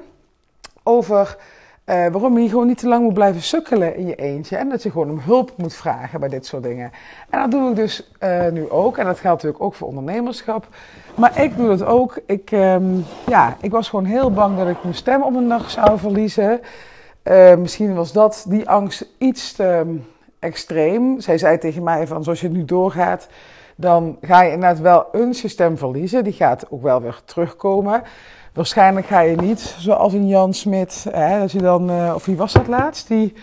Over 0.84 1.38
uh, 1.86 2.08
waarom 2.08 2.40
je 2.40 2.50
gewoon 2.50 2.68
niet 2.68 2.78
te 2.78 2.88
lang 2.88 3.04
moet 3.04 3.14
blijven 3.14 3.42
sukkelen 3.42 3.96
in 3.96 4.08
je 4.08 4.16
eentje. 4.16 4.56
En 4.56 4.70
dat 4.70 4.84
je 4.84 4.92
gewoon 4.92 5.10
om 5.10 5.20
hulp 5.20 5.52
moet 5.58 5.74
vragen 5.74 6.20
bij 6.20 6.30
dit 6.30 6.46
soort 6.46 6.64
dingen. 6.64 6.92
En 7.30 7.40
dat 7.40 7.52
doe 7.52 7.70
ik 7.70 7.76
dus 7.76 8.12
uh, 8.24 8.48
nu 8.48 8.70
ook. 8.70 8.98
En 8.98 9.06
dat 9.06 9.20
geldt 9.20 9.44
natuurlijk 9.44 9.64
ook 9.64 9.74
voor 9.74 9.88
ondernemerschap. 9.88 10.68
Maar 11.16 11.42
ik 11.44 11.58
doe 11.58 11.68
dat 11.68 11.84
ook. 11.84 12.20
Ik, 12.26 12.52
um, 12.52 13.06
ja, 13.28 13.58
ik 13.62 13.72
was 13.72 13.90
gewoon 13.90 14.06
heel 14.06 14.32
bang 14.32 14.58
dat 14.58 14.68
ik 14.68 14.84
mijn 14.84 14.96
stem 14.96 15.22
op 15.22 15.36
een 15.36 15.48
dag 15.48 15.70
zou 15.70 16.00
verliezen. 16.00 16.62
Uh, 17.24 17.56
misschien 17.56 17.94
was 17.96 18.12
dat, 18.12 18.46
die 18.48 18.70
angst 18.70 19.06
iets 19.18 19.54
te 19.54 19.98
extreem. 20.40 21.20
Zij 21.20 21.38
zei 21.38 21.58
tegen 21.58 21.84
mij 21.84 22.08
van, 22.08 22.24
zoals 22.24 22.42
je 22.42 22.50
nu 22.50 22.66
doorgaat, 22.66 23.28
dan 23.82 24.18
ga 24.22 24.42
je 24.42 24.52
inderdaad 24.52 24.80
wel 24.80 25.06
eens 25.12 25.42
je 25.42 25.48
stem 25.48 25.78
verliezen. 25.78 26.24
Die 26.24 26.34
gaat 26.34 26.66
ook 26.70 26.82
wel 26.82 27.02
weer 27.02 27.22
terugkomen. 27.26 28.04
Waarschijnlijk 28.54 29.06
ga 29.08 29.20
je 29.20 29.36
niet 29.36 29.60
zoals 29.60 30.14
een 30.14 30.28
Jan 30.28 30.54
Smit, 30.54 31.06
hè, 31.12 31.40
dat 31.40 31.52
je 31.52 31.62
dan, 31.62 31.92
uh, 31.92 32.12
of 32.16 32.26
wie 32.26 32.38
was 32.38 32.54
dat 32.54 32.68
laatst? 32.68 33.08
Die 33.08 33.34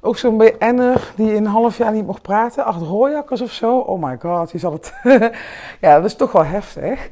ook 0.00 0.16
zo'n 0.16 0.36
BN'er 0.36 1.12
die 1.16 1.34
in 1.34 1.44
een 1.44 1.50
half 1.50 1.76
jaar 1.76 1.92
niet 1.92 2.06
mocht 2.06 2.22
praten, 2.22 2.64
acht 2.64 2.80
rooijakkers 2.80 3.40
of 3.40 3.50
zo. 3.50 3.78
Oh 3.78 4.02
my 4.02 4.16
god, 4.20 4.50
je 4.50 4.58
zal 4.58 4.72
het. 4.72 4.92
ja, 5.80 5.96
dat 5.96 6.04
is 6.04 6.14
toch 6.14 6.32
wel 6.32 6.44
heftig. 6.44 7.08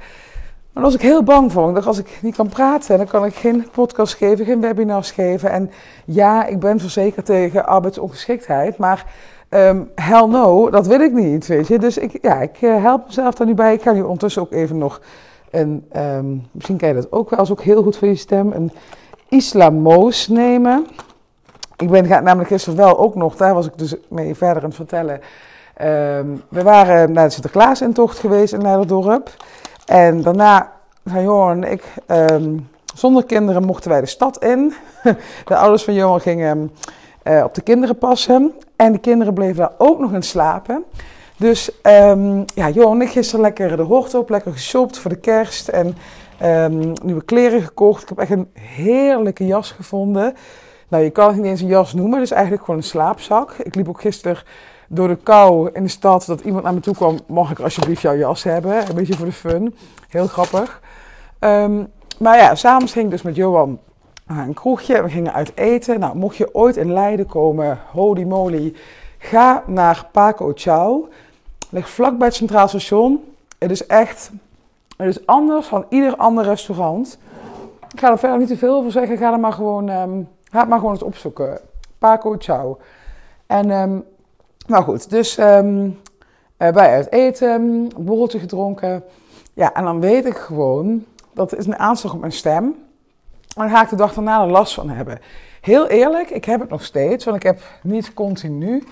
Maar 0.73 0.83
daar 0.83 0.93
was 0.93 0.95
ik 0.95 1.09
heel 1.09 1.23
bang 1.23 1.53
voor. 1.53 1.69
Ik 1.69 1.75
dacht, 1.75 1.87
als 1.87 1.99
ik 1.99 2.19
niet 2.23 2.37
kan 2.37 2.49
praten, 2.49 2.97
dan 2.97 3.07
kan 3.07 3.25
ik 3.25 3.35
geen 3.35 3.69
podcast 3.73 4.15
geven, 4.15 4.45
geen 4.45 4.61
webinars 4.61 5.11
geven. 5.11 5.51
En 5.51 5.71
ja, 6.05 6.47
ik 6.47 6.61
ben 6.61 6.81
verzekerd 6.81 7.27
tegen 7.27 7.67
arbeidsongeschiktheid, 7.67 8.77
maar 8.77 9.07
um, 9.55 9.91
hell 9.95 10.27
no, 10.27 10.71
dat 10.71 10.87
wil 10.87 11.01
ik 11.01 11.13
niet, 11.13 11.47
weet 11.47 11.67
je. 11.67 11.79
Dus 11.79 11.99
ik, 11.99 12.19
ja, 12.23 12.41
ik 12.41 12.61
uh, 12.61 12.83
help 12.83 13.07
mezelf 13.07 13.35
daar 13.35 13.47
nu 13.47 13.55
bij. 13.55 13.75
Ik 13.75 13.83
ga 13.83 13.93
nu 13.93 14.03
ondertussen 14.03 14.43
ook 14.43 14.53
even 14.53 14.79
nog 14.79 15.01
en 15.55 15.87
um, 15.97 16.47
misschien 16.51 16.77
kan 16.77 16.89
je 16.89 16.95
dat 16.95 17.13
ook 17.13 17.31
wel, 17.31 17.39
als 17.39 17.51
ook 17.51 17.63
heel 17.63 17.83
goed 17.83 17.97
voor 17.97 18.09
je 18.09 18.15
stem, 18.15 18.53
een 18.53 18.73
islamoos 19.29 20.29
nemen. 20.29 20.87
Ik 21.77 21.91
ben 21.91 22.09
namelijk 22.09 22.49
gisteren 22.49 22.79
wel 22.79 22.99
ook 22.99 23.15
nog, 23.15 23.37
daar 23.37 23.55
was 23.55 23.67
ik 23.67 23.79
dus 23.79 23.95
mee 24.09 24.35
verder 24.35 24.63
aan 24.63 24.69
het 24.69 24.77
vertellen. 24.77 25.21
Um, 25.83 26.43
we 26.49 26.63
waren 26.63 27.13
naar 27.13 27.27
de 27.27 27.33
Sinterklaas-intocht 27.33 28.19
geweest 28.19 28.53
in 28.53 28.63
Leiderdorp. 28.63 29.31
En 29.87 30.23
daarna 30.23 30.73
Johan 31.03 31.65
en 31.65 31.73
ik, 31.73 31.85
zonder 32.95 33.25
kinderen, 33.25 33.65
mochten 33.65 33.91
wij 33.91 34.01
de 34.01 34.07
stad 34.07 34.45
in. 34.45 34.75
De 35.45 35.57
ouders 35.57 35.85
van 35.85 35.95
Johan 35.95 36.21
gingen 36.21 36.71
uh, 37.25 37.45
op 37.45 37.55
de 37.55 37.63
kinderen 37.63 37.99
passen. 37.99 38.55
En 38.77 38.93
de 38.93 38.99
kinderen 38.99 39.35
bleven 39.35 39.57
daar 39.57 39.73
ook 39.79 39.99
nog 39.99 40.13
in 40.13 40.23
slapen. 40.23 40.85
Dus 41.37 41.71
um, 41.83 42.45
ja, 42.55 42.69
Johan 42.69 43.03
ik 43.03 43.09
gisteren 43.09 43.41
lekker 43.41 43.77
de 43.77 43.83
hoort 43.83 44.15
op, 44.15 44.31
lekker 44.31 44.53
geshopt 44.53 44.99
voor 44.99 45.11
de 45.11 45.17
kerst 45.17 45.69
en 45.69 45.97
um, 46.43 46.93
nieuwe 47.03 47.25
kleren 47.25 47.63
gekocht. 47.63 48.03
Ik 48.03 48.09
heb 48.09 48.19
echt 48.19 48.31
een 48.31 48.51
heerlijke 48.53 49.47
jas 49.47 49.71
gevonden. 49.71 50.35
Nou, 50.89 51.05
je 51.05 51.11
kan 51.11 51.27
het 51.27 51.37
niet 51.37 51.45
eens 51.45 51.61
een 51.61 51.67
jas 51.67 51.95
noemen, 51.95 52.21
is 52.21 52.31
eigenlijk 52.31 52.65
gewoon 52.65 52.81
een 52.81 52.87
slaapzak. 52.87 53.53
Ik 53.53 53.75
liep 53.75 53.89
ook 53.89 54.01
gisteren 54.01 54.39
door 54.89 55.09
de 55.09 55.17
kou 55.17 55.71
in 55.73 55.83
de 55.83 55.89
stad 55.89 56.27
dat 56.27 56.41
iemand 56.41 56.65
naar 56.65 56.75
me 56.75 56.81
toe 56.81 56.95
kwam. 56.95 57.19
Mag 57.27 57.51
ik 57.51 57.59
alsjeblieft 57.59 58.03
jouw 58.03 58.17
jas 58.17 58.43
hebben? 58.43 58.89
Een 58.89 58.95
beetje 58.95 59.17
voor 59.17 59.27
de 59.27 59.33
fun. 59.33 59.75
Heel 60.09 60.27
grappig. 60.27 60.81
Um, 61.41 61.87
maar 62.19 62.39
ja, 62.39 62.55
s'avonds 62.55 62.93
ging 62.93 63.05
ik 63.05 63.11
dus 63.11 63.23
met 63.23 63.37
Johan 63.37 63.79
naar 64.27 64.47
een 64.47 64.55
kroegje. 64.55 65.03
We 65.03 65.11
gingen 65.11 65.33
uit 65.33 65.53
eten. 65.57 66.01
Nou, 66.01 66.17
mocht 66.17 66.37
je 66.37 66.55
ooit 66.55 66.77
in 66.77 66.93
Leiden 66.93 67.27
komen, 67.27 67.79
holy 67.93 68.23
moly, 68.23 68.75
ga 69.19 69.63
naar 69.67 70.09
Paco 70.13 70.53
Chow. 70.55 71.05
Ligt 71.71 71.91
vlak 71.91 72.19
bij 72.19 72.27
het 72.27 72.37
Centraal 72.37 72.69
Station. 72.69 73.25
Het 73.59 73.71
is 73.71 73.87
echt, 73.87 74.31
het 74.97 75.09
is 75.09 75.27
anders 75.27 75.69
dan 75.69 75.87
ieder 75.89 76.17
ander 76.17 76.45
restaurant. 76.45 77.19
Ik 77.93 78.01
ga 78.01 78.11
er 78.11 78.19
verder 78.19 78.39
niet 78.39 78.49
te 78.49 78.57
veel 78.57 78.75
over 78.75 78.93
zeggen. 78.93 79.17
Ga 79.17 79.33
er 79.33 79.41
maar 79.41 79.53
gewoon, 79.53 79.89
um, 79.89 80.29
ga 80.51 80.65
maar 80.65 80.79
gewoon 80.79 80.95
eens 80.95 81.03
opzoeken. 81.03 81.61
Paco 81.99 82.37
Ciao. 82.39 82.79
En, 83.47 83.71
um, 83.71 84.05
nou 84.67 84.85
goed, 84.85 85.11
dus 85.11 85.39
um, 85.39 86.01
bij 86.57 86.97
het 86.97 87.13
eten, 87.13 87.89
borreltje 87.99 88.39
gedronken. 88.39 89.05
Ja, 89.53 89.73
en 89.73 89.85
dan 89.85 90.01
weet 90.01 90.27
ik 90.27 90.37
gewoon, 90.37 91.05
dat 91.33 91.57
is 91.57 91.67
een 91.67 91.79
aanslag 91.79 92.13
op 92.15 92.21
mijn 92.21 92.33
stem. 92.33 92.84
Dan 93.55 93.71
ga 93.71 93.83
ik 93.83 93.89
de 93.89 93.97
dag 93.97 94.15
daarna 94.15 94.43
er 94.43 94.51
last 94.51 94.75
van 94.75 94.91
hebben. 94.91 95.19
Heel 95.61 95.87
eerlijk, 95.87 96.31
ik 96.31 96.45
heb 96.45 96.61
het 96.61 96.71
nog 96.71 96.85
steeds, 96.85 97.25
want 97.25 97.37
ik 97.37 97.43
heb 97.43 97.61
niet 97.83 98.15
continu 98.15 98.85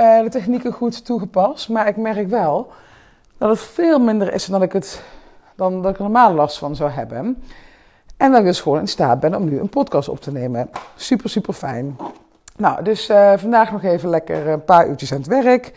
uh, 0.00 0.20
de 0.20 0.28
technieken 0.30 0.72
goed 0.72 1.04
toegepast. 1.04 1.68
Maar 1.68 1.88
ik 1.88 1.96
merk 1.96 2.28
wel 2.28 2.70
dat 3.38 3.50
het 3.50 3.60
veel 3.60 3.98
minder 3.98 4.34
is 4.34 4.46
dan, 4.46 4.62
ik 4.62 4.72
het, 4.72 5.02
dan 5.56 5.82
dat 5.82 5.90
ik 5.90 5.96
er 5.96 6.02
normaal 6.02 6.32
last 6.32 6.58
van 6.58 6.76
zou 6.76 6.90
hebben. 6.90 7.42
En 8.16 8.30
dat 8.30 8.40
ik 8.40 8.46
dus 8.46 8.60
gewoon 8.60 8.78
in 8.78 8.88
staat 8.88 9.20
ben 9.20 9.34
om 9.34 9.44
nu 9.44 9.58
een 9.60 9.68
podcast 9.68 10.08
op 10.08 10.20
te 10.20 10.32
nemen. 10.32 10.70
Super, 10.96 11.30
super 11.30 11.52
fijn. 11.52 11.96
Nou, 12.56 12.82
dus 12.82 13.10
uh, 13.10 13.32
vandaag 13.36 13.72
nog 13.72 13.82
even 13.82 14.08
lekker 14.08 14.46
een 14.46 14.64
paar 14.64 14.88
uurtjes 14.88 15.12
aan 15.12 15.18
het 15.18 15.26
werk. 15.26 15.72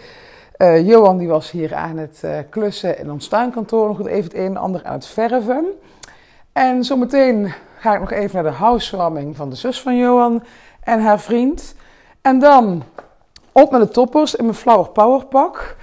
Uh, 0.58 0.88
Johan 0.88 1.18
die 1.18 1.28
was 1.28 1.52
hier 1.52 1.76
aan 1.76 1.98
het 1.98 2.24
klussen 2.50 2.98
in 3.00 3.12
ons 3.12 3.28
tuinkantoor. 3.28 3.88
Nog 3.88 4.08
even 4.08 4.24
het 4.24 4.34
een 4.34 4.46
en 4.46 4.58
ander 4.58 4.84
aan 4.84 4.94
het 4.94 5.06
verven. 5.06 5.66
En 6.54 6.84
zometeen 6.84 7.54
ga 7.82 7.94
ik 7.94 8.00
nog 8.00 8.12
even 8.12 8.44
naar 8.44 8.52
de 8.52 8.58
housewarming 8.58 9.36
van 9.36 9.50
de 9.50 9.56
zus 9.56 9.82
van 9.82 9.98
Johan 9.98 10.44
en 10.84 11.02
haar 11.02 11.20
vriend. 11.20 11.76
En 12.22 12.40
dan 12.40 12.84
op 13.52 13.72
met 13.72 13.82
de 13.82 13.88
toppers 13.88 14.36
in 14.36 14.44
mijn 14.44 14.56
Flower 14.56 14.90
Power 14.90 15.26
pak. 15.26 15.76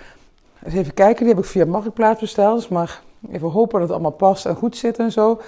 even 0.65 0.95
kijken, 0.95 1.25
die 1.25 1.35
heb 1.35 1.45
ik 1.45 1.51
via 1.51 1.65
Marktplaats 1.65 2.21
besteld. 2.21 2.57
Dus 2.57 2.69
maar 2.69 3.01
even 3.31 3.51
hopen 3.51 3.73
dat 3.73 3.89
het 3.89 3.91
allemaal 3.91 4.11
past 4.11 4.47
en 4.47 4.55
goed 4.55 4.77
zit 4.77 4.99
en 4.99 5.13
zo. 5.13 5.41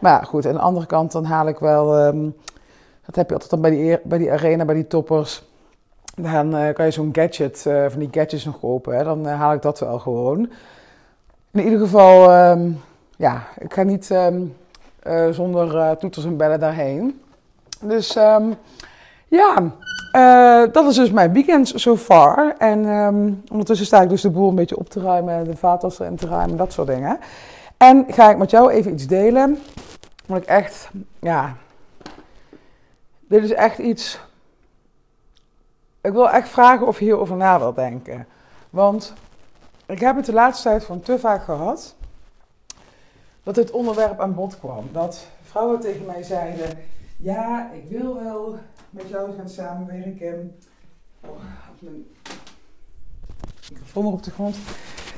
Maar 0.00 0.26
goed, 0.26 0.46
aan 0.46 0.52
de 0.52 0.58
andere 0.58 0.86
kant 0.86 1.12
dan 1.12 1.24
haal 1.24 1.48
ik 1.48 1.58
wel... 1.58 1.96
ehm, 1.96 2.30
dat 3.06 3.14
heb 3.14 3.26
je 3.26 3.32
altijd 3.32 3.50
dan 3.50 3.60
bij 3.60 3.70
die, 3.70 3.98
bij 4.04 4.18
die 4.18 4.32
arena, 4.32 4.64
bij 4.64 4.74
die 4.74 4.86
toppers. 4.86 5.42
Dan 6.14 6.56
eh, 6.56 6.74
kan 6.74 6.84
je 6.84 6.90
zo'n 6.90 7.10
gadget, 7.12 7.66
eh, 7.66 7.84
van 7.88 7.98
die 7.98 8.08
gadgets 8.10 8.44
nog 8.44 8.60
kopen. 8.60 8.96
Hè? 8.96 9.04
Dan 9.04 9.28
eh, 9.28 9.38
haal 9.38 9.52
ik 9.52 9.62
dat 9.62 9.78
wel 9.78 9.98
gewoon. 9.98 10.50
In 11.50 11.64
ieder 11.64 11.78
geval, 11.78 12.30
ehm, 12.30 12.70
ja, 13.16 13.42
ik 13.58 13.72
ga 13.72 13.82
niet 13.82 14.10
ehm, 14.10 14.42
eh, 15.08 15.28
zonder 15.30 15.76
eh, 15.78 15.90
toeters 15.90 16.24
en 16.24 16.36
bellen 16.36 16.60
daarheen. 16.60 17.22
Dus 17.80 18.16
ehm, 18.16 18.52
ja, 19.28 19.72
eh, 20.12 20.72
dat 20.72 20.86
is 20.86 20.96
dus 20.96 21.10
mijn 21.10 21.32
weekend 21.32 21.72
so 21.74 21.96
far. 21.96 22.54
En 22.58 22.88
ehm, 22.88 23.32
ondertussen 23.50 23.86
sta 23.86 24.02
ik 24.02 24.08
dus 24.08 24.20
de 24.20 24.30
boel 24.30 24.48
een 24.48 24.54
beetje 24.54 24.78
op 24.78 24.88
te 24.88 25.00
ruimen, 25.00 25.44
de 25.44 25.56
vaatwasser 25.56 26.06
in 26.06 26.16
te 26.16 26.26
ruimen, 26.26 26.56
dat 26.56 26.72
soort 26.72 26.88
dingen. 26.88 27.18
En 27.76 28.04
ga 28.08 28.30
ik 28.30 28.36
met 28.36 28.50
jou 28.50 28.70
even 28.70 28.92
iets 28.92 29.06
delen. 29.06 29.58
Want 30.26 30.42
ik 30.42 30.48
echt, 30.48 30.90
ja, 31.18 31.56
dit 33.28 33.42
is 33.42 33.52
echt 33.52 33.78
iets. 33.78 34.20
Ik 36.00 36.12
wil 36.12 36.30
echt 36.30 36.48
vragen 36.48 36.86
of 36.86 36.98
je 36.98 37.04
hierover 37.04 37.36
na 37.36 37.58
wilt 37.58 37.76
denken. 37.76 38.26
Want 38.70 39.12
ik 39.86 40.00
heb 40.00 40.16
het 40.16 40.24
de 40.24 40.32
laatste 40.32 40.68
tijd 40.68 40.84
van 40.84 41.00
te 41.00 41.18
vaak 41.18 41.44
gehad 41.44 41.94
dat 43.48 43.56
dit 43.56 43.70
onderwerp 43.70 44.20
aan 44.20 44.34
bod 44.34 44.58
kwam. 44.58 44.88
Dat 44.92 45.26
vrouwen 45.42 45.80
tegen 45.80 46.06
mij 46.06 46.22
zeiden: 46.22 46.78
Ja, 47.16 47.70
ik 47.72 47.98
wil 47.98 48.14
wel 48.14 48.58
met 48.90 49.08
jou 49.08 49.30
gaan 49.36 49.48
samenwerken. 49.48 50.56
Oh, 51.20 51.30
microfoon 53.70 54.04
nog 54.04 54.12
op 54.12 54.22
de 54.22 54.30
grond. 54.30 54.56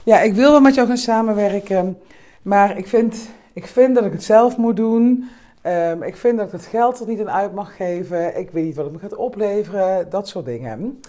Ja, 0.04 0.20
ik 0.20 0.34
wil 0.34 0.50
wel 0.50 0.60
met 0.60 0.74
jou 0.74 0.86
gaan 0.88 0.96
samenwerken, 0.96 1.98
maar 2.42 2.78
ik 2.78 2.86
vind, 2.86 3.28
ik 3.52 3.66
vind 3.66 3.94
dat 3.94 4.04
ik 4.04 4.12
het 4.12 4.24
zelf 4.24 4.56
moet 4.56 4.76
doen. 4.76 5.28
Ehm, 5.62 6.02
ik 6.02 6.16
vind 6.16 6.36
dat 6.38 6.46
ik 6.46 6.52
het 6.52 6.66
geld 6.66 7.00
er 7.00 7.06
niet 7.06 7.20
aan 7.20 7.30
uit 7.30 7.54
mag 7.54 7.76
geven. 7.76 8.38
Ik 8.38 8.50
weet 8.50 8.64
niet 8.64 8.76
wat 8.76 8.84
het 8.84 8.94
me 8.94 9.00
gaat 9.00 9.16
opleveren, 9.16 10.10
dat 10.10 10.28
soort 10.28 10.44
dingen. 10.44 11.00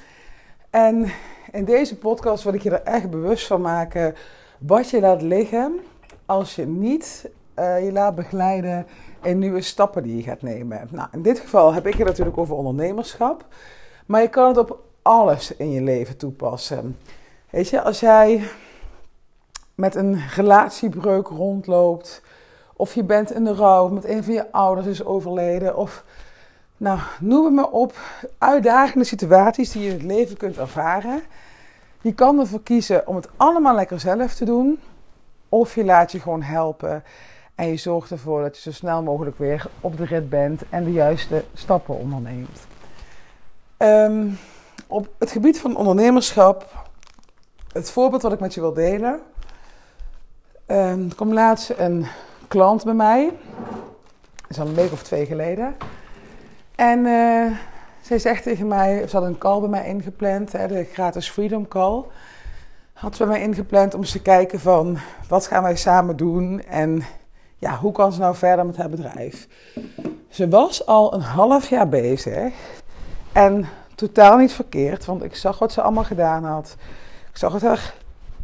En 0.70 1.12
in 1.52 1.66
deze 1.66 1.98
podcast 1.98 2.44
wil 2.44 2.54
ik 2.54 2.62
je 2.62 2.70
er 2.70 2.94
echt 2.94 3.10
bewust 3.10 3.48
van 3.48 3.62
maken 3.62 4.16
wat 4.58 4.90
je 4.90 5.00
laat 5.00 5.22
liggen 5.22 5.80
als 6.32 6.56
je 6.56 6.68
niet 6.68 7.30
eh, 7.54 7.86
je 7.86 7.92
laat 7.92 8.16
begeleiden 8.16 8.88
in 9.22 9.40
nieuwe 9.40 9.62
stappen 9.62 10.04
die 10.04 10.16
je 10.16 10.24
gaat 10.24 10.42
nemen. 10.42 10.88
Nou, 10.92 11.08
in 11.12 11.22
dit 11.22 11.40
geval 11.40 11.74
heb 11.74 11.88
ik 11.88 11.94
het 11.94 12.08
natuurlijk 12.08 12.38
over 12.38 12.56
ondernemerschap, 12.56 13.46
maar 14.06 14.22
je 14.22 14.28
kan 14.30 14.48
het 14.48 14.58
op 14.58 14.80
alles 15.02 15.56
in 15.56 15.72
je 15.72 15.82
leven 15.82 16.18
toepassen. 16.18 16.98
Weet 17.50 17.70
je, 17.70 17.82
als 17.82 18.00
jij 18.00 18.44
met 19.76 19.96
een 19.96 20.22
relatiebreuk 20.36 21.28
rondloopt, 21.28 22.22
of 22.74 22.96
je 22.96 23.04
bent 23.04 23.32
in 23.32 23.44
de 23.44 23.54
rouw, 23.54 23.88
met 23.88 24.06
een 24.06 24.24
van 24.24 24.34
je 24.34 24.52
ouders 24.52 24.88
is 24.88 25.06
overleden, 25.06 25.78
of 25.78 26.04
nou, 26.78 27.00
noem 27.20 27.46
het 27.46 27.54
maar 27.54 27.70
op, 27.70 27.94
uitdagende 28.38 29.06
situaties 29.06 29.72
die 29.72 29.82
je 29.82 29.88
in 29.90 29.94
het 29.94 30.04
leven 30.04 30.38
kunt 30.38 30.58
ervaren. 30.58 31.22
Je 32.02 32.14
kan 32.14 32.40
ervoor 32.40 32.64
kiezen 32.64 33.08
om 33.08 33.16
het 33.16 33.28
allemaal 33.38 33.76
lekker 33.76 34.00
zelf 34.00 34.34
te 34.34 34.46
doen, 34.46 34.80
of 35.52 35.76
je 35.76 35.84
laat 35.84 36.12
je 36.12 36.20
gewoon 36.20 36.42
helpen 36.42 37.04
en 37.56 37.68
je 37.68 37.78
zorgt 37.78 38.12
ervoor 38.12 38.42
dat 38.42 38.56
je 38.56 38.62
zo 38.62 38.72
snel 38.72 39.04
mogelijk 39.04 39.38
weer 39.38 39.66
op 39.82 39.98
de 39.98 40.06
rit 40.06 40.30
bent 40.30 40.62
en 40.70 40.84
de 40.84 40.92
juiste 40.92 41.44
stappen 41.54 41.98
onderneemt. 41.98 42.60
Ehm, 43.78 44.28
op 44.88 45.10
het 45.20 45.32
gebied 45.32 45.60
van 45.60 45.76
ondernemerschap, 45.76 46.88
het 47.72 47.92
voorbeeld 47.92 48.22
wat 48.22 48.34
ik 48.34 48.40
met 48.40 48.54
je 48.54 48.62
wil 48.62 48.74
delen. 48.74 49.22
Um, 50.68 51.10
er 51.20 51.26
laatst 51.26 51.74
een 51.78 52.06
klant 52.48 52.84
bij 52.84 52.94
mij, 52.94 53.32
dat 54.36 54.50
is 54.50 54.60
al 54.60 54.68
een 54.68 54.74
week 54.74 54.92
of 54.92 55.04
twee 55.04 55.26
geleden. 55.26 55.76
En 56.76 57.00
uh, 57.00 57.52
zij 58.02 58.20
zegt 58.20 58.44
tegen 58.44 58.68
mij, 58.68 59.08
ze 59.08 59.18
had 59.18 59.26
een 59.26 59.38
call 59.38 59.60
bij 59.60 59.70
mij 59.70 59.86
ingepland, 59.86 60.52
hè, 60.52 60.68
de 60.68 60.84
gratis 60.84 61.30
Freedom 61.30 61.68
Call 61.68 62.04
had 63.02 63.18
bij 63.18 63.28
mij 63.28 63.42
ingepland 63.42 63.94
om 63.94 64.00
eens 64.00 64.12
te 64.12 64.22
kijken 64.22 64.60
van 64.60 64.98
wat 65.28 65.48
gaan 65.48 65.64
wij 65.64 65.76
samen 65.76 66.18
doen 66.18 66.62
en 66.64 67.04
ja, 67.58 67.78
hoe 67.78 67.92
kan 67.92 68.14
ze 68.14 68.20
nou 68.20 68.36
verder 68.36 68.66
met 68.66 68.78
haar 68.78 68.90
bedrijf. 68.90 69.48
Ze 70.30 70.50
was 70.50 70.86
al 70.86 71.14
een 71.14 71.22
half 71.22 71.70
jaar 71.70 71.90
bezig 71.90 72.54
en 73.32 73.68
totaal 73.96 74.38
niet 74.38 74.54
verkeerd, 74.54 75.06
want 75.06 75.24
ik 75.24 75.36
zag 75.36 75.60
wat 75.60 75.72
ze 75.72 75.82
allemaal 75.82 76.04
gedaan 76.04 76.44
had. 76.44 76.76
Ik 77.30 77.38
zag 77.38 77.54
het 77.54 77.62
haar 77.62 77.94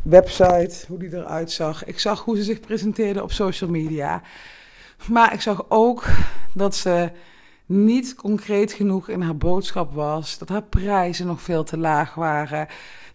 website, 0.02 0.86
hoe 0.88 1.00
die 1.00 1.16
eruit 1.16 1.52
zag. 1.52 1.86
Ik 1.86 2.00
zag 2.00 2.24
hoe 2.24 2.38
ze 2.38 2.44
zich 2.44 2.60
presenteerde 2.60 3.24
op 3.24 3.32
social 3.32 3.70
media. 3.70 4.22
Maar 5.08 5.34
ik 5.34 5.42
zag 5.42 5.66
ook 5.68 6.06
dat 6.54 6.76
ze 6.76 7.12
niet 7.68 8.16
concreet 8.16 8.72
genoeg 8.72 9.10
in 9.10 9.22
haar 9.22 9.38
boodschap 9.38 9.94
was, 9.94 10.38
dat 10.38 10.50
haar 10.50 10.64
prijzen 10.64 11.28
nog 11.28 11.42
veel 11.42 11.64
te 11.64 11.78
laag 11.78 12.16
waren 12.16 12.68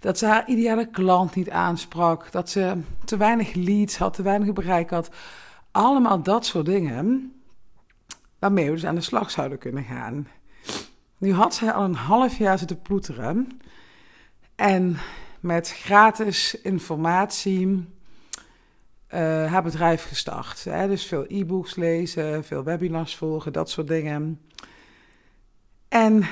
dat 0.03 0.19
ze 0.19 0.27
haar 0.27 0.49
ideale 0.49 0.91
klant 0.91 1.35
niet 1.35 1.51
aansprak, 1.51 2.33
dat 2.33 2.51
ze 2.51 2.77
te 3.05 3.17
weinig 3.17 3.55
leads 3.55 3.97
had, 3.97 4.15
te 4.15 4.23
weinig 4.23 4.53
bereik 4.53 4.91
had. 4.91 5.11
Allemaal 5.71 6.23
dat 6.23 6.47
soort 6.47 6.67
dingen 6.67 7.33
waarmee 8.39 8.65
we 8.65 8.73
dus 8.73 8.87
aan 8.87 8.95
de 8.95 9.01
slag 9.01 9.31
zouden 9.31 9.59
kunnen 9.59 9.85
gaan. 9.85 10.29
Nu 11.19 11.33
had 11.33 11.55
zij 11.55 11.73
al 11.73 11.85
een 11.85 11.95
half 11.95 12.39
jaar 12.39 12.59
zitten 12.59 12.83
ploeteren 12.83 13.61
en 14.55 14.97
met 15.41 15.71
gratis 15.71 16.61
informatie 16.61 17.89
uh, 19.15 19.19
haar 19.53 19.63
bedrijf 19.63 20.09
gestart. 20.09 20.65
Hè? 20.65 20.89
Dus 20.89 21.07
veel 21.07 21.25
e-books 21.29 21.77
lezen, 21.77 22.45
veel 22.45 22.63
webinars 22.63 23.17
volgen, 23.17 23.53
dat 23.53 23.71
soort 23.71 23.89
dingen. 23.89 24.41
En 25.89 26.27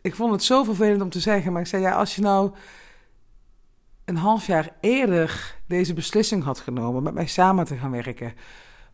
ik 0.00 0.14
vond 0.14 0.32
het 0.32 0.42
zo 0.42 0.62
vervelend 0.64 1.02
om 1.02 1.10
te 1.10 1.20
zeggen, 1.20 1.52
maar 1.52 1.60
ik 1.60 1.66
zei 1.66 1.82
ja, 1.82 1.92
als 1.92 2.14
je 2.14 2.22
nou 2.22 2.52
een 4.04 4.16
half 4.16 4.46
jaar 4.46 4.70
eerder 4.80 5.56
deze 5.66 5.94
beslissing 5.94 6.44
had 6.44 6.60
genomen 6.60 7.02
met 7.02 7.14
mij 7.14 7.26
samen 7.26 7.64
te 7.64 7.76
gaan 7.76 7.90
werken, 7.90 8.34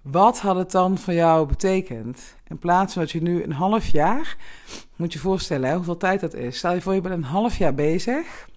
wat 0.03 0.41
had 0.41 0.57
het 0.57 0.71
dan 0.71 0.99
voor 0.99 1.15
jou 1.15 1.47
betekend? 1.47 2.37
In 2.49 2.59
plaats 2.59 2.93
van 2.93 3.03
dat 3.03 3.11
je 3.11 3.23
nu 3.23 3.43
een 3.43 3.53
half 3.53 3.87
jaar, 3.87 4.37
moet 4.97 5.13
je 5.13 5.19
voorstellen 5.19 5.75
hoeveel 5.75 5.97
tijd 5.97 6.21
dat 6.21 6.35
is. 6.35 6.59
Stel 6.59 6.75
je 6.75 6.81
voor, 6.81 6.95
je 6.95 7.01
bent 7.01 7.15
een 7.15 7.25
half 7.25 7.57
jaar 7.57 7.75
bezig 7.75 8.49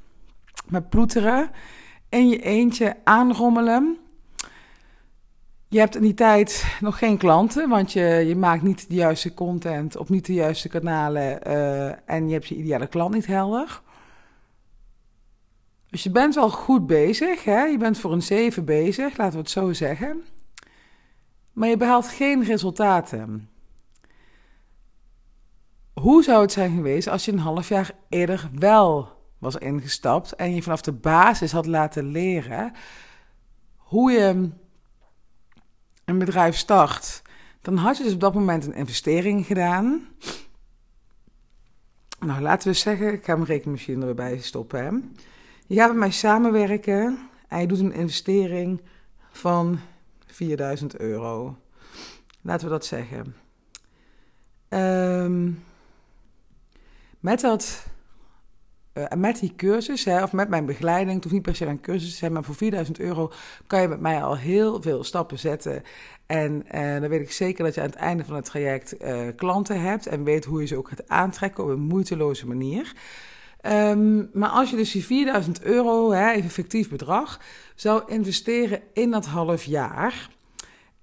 met 0.65 0.89
ploeteren, 0.89 1.51
in 2.09 2.27
je 2.27 2.41
eentje 2.41 2.95
aanrommelen. 3.03 3.97
Je 5.67 5.79
hebt 5.79 5.95
in 5.95 6.01
die 6.01 6.13
tijd 6.13 6.77
nog 6.79 6.97
geen 6.97 7.17
klanten, 7.17 7.69
want 7.69 7.91
je, 7.91 8.03
je 8.27 8.35
maakt 8.35 8.61
niet 8.61 8.89
de 8.89 8.95
juiste 8.95 9.33
content 9.33 9.97
op 9.97 10.09
niet 10.09 10.25
de 10.25 10.33
juiste 10.33 10.69
kanalen 10.69 11.39
uh, 11.47 12.09
en 12.09 12.27
je 12.27 12.33
hebt 12.33 12.47
je 12.47 12.55
ideale 12.55 12.87
klant 12.87 13.13
niet 13.13 13.25
helder. 13.25 13.81
Dus 15.89 16.03
je 16.03 16.11
bent 16.11 16.35
wel 16.35 16.49
goed 16.49 16.87
bezig, 16.87 17.43
hè? 17.43 17.63
je 17.63 17.77
bent 17.77 17.97
voor 17.97 18.11
een 18.11 18.21
7 18.21 18.65
bezig, 18.65 19.17
laten 19.17 19.33
we 19.33 19.39
het 19.39 19.49
zo 19.49 19.73
zeggen. 19.73 20.23
Maar 21.53 21.69
je 21.69 21.77
behaalt 21.77 22.07
geen 22.07 22.43
resultaten. 22.43 23.49
Hoe 25.93 26.23
zou 26.23 26.41
het 26.41 26.51
zijn 26.51 26.75
geweest 26.75 27.07
als 27.07 27.25
je 27.25 27.31
een 27.31 27.39
half 27.39 27.69
jaar 27.69 27.91
eerder 28.09 28.49
wel 28.53 29.16
was 29.38 29.56
ingestapt 29.56 30.36
en 30.36 30.56
je 30.56 30.63
vanaf 30.63 30.82
de 30.82 30.91
basis 30.91 31.51
had 31.51 31.65
laten 31.65 32.12
leren 32.12 32.74
hoe 33.77 34.12
je 34.12 34.50
een 36.06 36.17
bedrijf 36.17 36.58
start, 36.58 37.22
dan 37.62 37.77
had 37.77 37.98
je 37.98 38.03
dus 38.03 38.13
op 38.13 38.20
dat 38.20 38.34
moment 38.34 38.65
een 38.65 38.74
investering 38.74 39.46
gedaan. 39.46 40.08
Nou, 42.20 42.41
laten 42.41 42.67
we 42.67 42.74
zeggen, 42.74 43.13
ik 43.13 43.25
ga 43.25 43.36
mijn 43.36 43.48
rekenmachine 43.48 44.06
erbij 44.06 44.38
stoppen. 44.38 45.15
Je 45.67 45.75
gaat 45.75 45.88
met 45.89 45.98
mij 45.98 46.12
samenwerken 46.12 47.29
en 47.48 47.60
je 47.60 47.67
doet 47.67 47.79
een 47.79 47.94
investering 47.94 48.82
van 49.32 49.79
4000 50.25 50.98
euro. 50.98 51.58
Laten 52.41 52.65
we 52.65 52.74
dat 52.74 52.86
zeggen. 52.86 53.36
Um, 54.70 55.63
met 57.20 57.39
dat 57.41 57.86
uh, 58.98 59.06
met 59.18 59.39
die 59.39 59.54
cursus, 59.56 60.06
hè, 60.06 60.24
of 60.24 60.34
met 60.34 60.50
mijn 60.50 60.66
begeleiding, 60.66 61.13
het 61.13 61.24
hoeft 61.24 61.36
niet 61.36 61.46
per 61.46 61.56
se 61.56 61.66
een 61.66 61.82
cursus 61.82 62.10
te 62.10 62.16
zijn, 62.16 62.32
maar 62.32 62.44
voor 62.44 62.56
4000 62.56 63.00
euro 63.00 63.32
kan 63.68 63.82
je 63.82 63.88
met 63.88 64.00
mij 64.00 64.24
al 64.24 64.38
heel 64.38 64.82
veel 64.82 65.04
stappen 65.04 65.39
zetten. 65.39 65.84
En 66.25 66.66
uh, 66.75 67.00
dan 67.00 67.10
weet 67.10 67.22
ik 67.22 67.32
zeker 67.32 67.63
dat 67.63 67.75
je 67.75 67.82
aan 67.82 67.89
het 67.89 67.96
einde 67.96 68.25
van 68.25 68.36
het 68.36 68.46
traject 68.46 69.01
uh, 69.01 69.20
klanten 69.36 69.82
hebt 69.82 70.08
en 70.08 70.24
weet 70.24 70.46
hoe 70.46 70.62
je 70.62 70.68
ze 70.68 70.77
ook 70.77 70.89
gaat 70.89 71.10
aantrekken 71.10 71.63
op 71.63 71.70
een 71.70 71.80
moeiteloze 71.80 72.48
manier. 72.48 72.94
Um, 73.62 74.30
maar 74.34 74.50
als 74.50 74.70
je 74.70 74.75
dus 74.75 74.92
die 74.92 75.06
4000 75.06 75.63
euro, 75.63 76.12
hè, 76.12 76.32
even 76.32 76.50
fictief 76.50 76.89
bedrag, 76.89 77.39
zou 77.75 78.04
investeren 78.08 78.82
in 78.94 79.12
dat 79.12 79.25
half 79.25 79.63
jaar. 79.63 80.30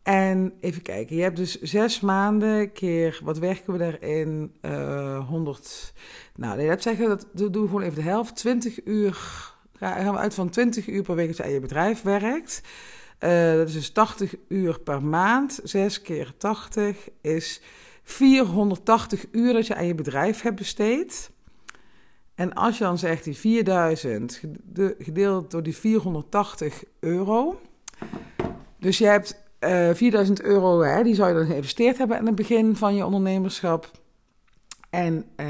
En 0.04 0.52
even 0.61 0.82
kijken, 0.82 1.16
je 1.16 1.23
hebt 1.23 1.37
dus 1.37 1.61
zes 1.61 2.00
maanden 2.00 2.73
keer, 2.73 3.20
wat 3.23 3.38
werken 3.38 3.78
we 3.78 3.96
erin? 4.00 4.54
Uh, 4.62 5.28
100. 5.28 5.92
Nou, 6.37 6.56
nee, 6.56 6.68
dat 6.68 6.82
zeggen, 6.82 7.08
dat 7.08 7.52
doen 7.52 7.62
we 7.62 7.68
gewoon 7.68 7.82
even 7.82 7.94
de 7.94 8.08
helft. 8.08 8.37
20 8.37 8.84
uur, 8.84 9.12
gaan 9.78 10.12
we 10.12 10.18
uit 10.18 10.34
van 10.34 10.50
20 10.50 10.88
uur 10.88 11.02
per 11.02 11.14
week 11.14 11.26
dat 11.26 11.37
je 11.37 11.42
aan 11.42 11.50
je 11.50 11.61
bedrijf 11.61 12.02
werkt. 12.02 12.62
dat 13.18 13.68
is 13.68 13.73
dus 13.73 13.90
80 13.90 14.34
uur 14.49 14.80
per 14.80 15.02
maand. 15.02 15.61
6 15.62 16.02
keer 16.02 16.34
80 16.38 17.08
is 17.20 17.61
480 18.02 19.25
uur 19.30 19.52
dat 19.52 19.66
je 19.66 19.75
aan 19.75 19.87
je 19.87 19.94
bedrijf 19.94 20.42
hebt 20.42 20.56
besteed. 20.56 21.30
En 22.34 22.52
als 22.54 22.78
je 22.78 22.84
dan 22.84 22.99
zegt 22.99 23.25
die 23.25 23.37
4000 23.37 24.40
gedeeld 24.99 25.50
door 25.50 25.62
die 25.62 25.76
480 25.76 26.84
euro. 27.00 27.61
Dus 28.78 28.99
je 28.99 29.06
hebt 29.06 29.42
uh, 29.64 29.94
4000 29.94 30.42
euro, 30.42 30.83
hè, 30.83 31.02
die 31.02 31.14
zou 31.14 31.28
je 31.28 31.35
dan 31.35 31.47
geïnvesteerd 31.47 31.99
hebben 31.99 32.18
aan 32.18 32.26
het 32.26 32.35
begin 32.35 32.76
van 32.76 32.94
je 32.94 33.04
ondernemerschap. 33.04 33.90
En 34.90 35.25
uh, 35.37 35.47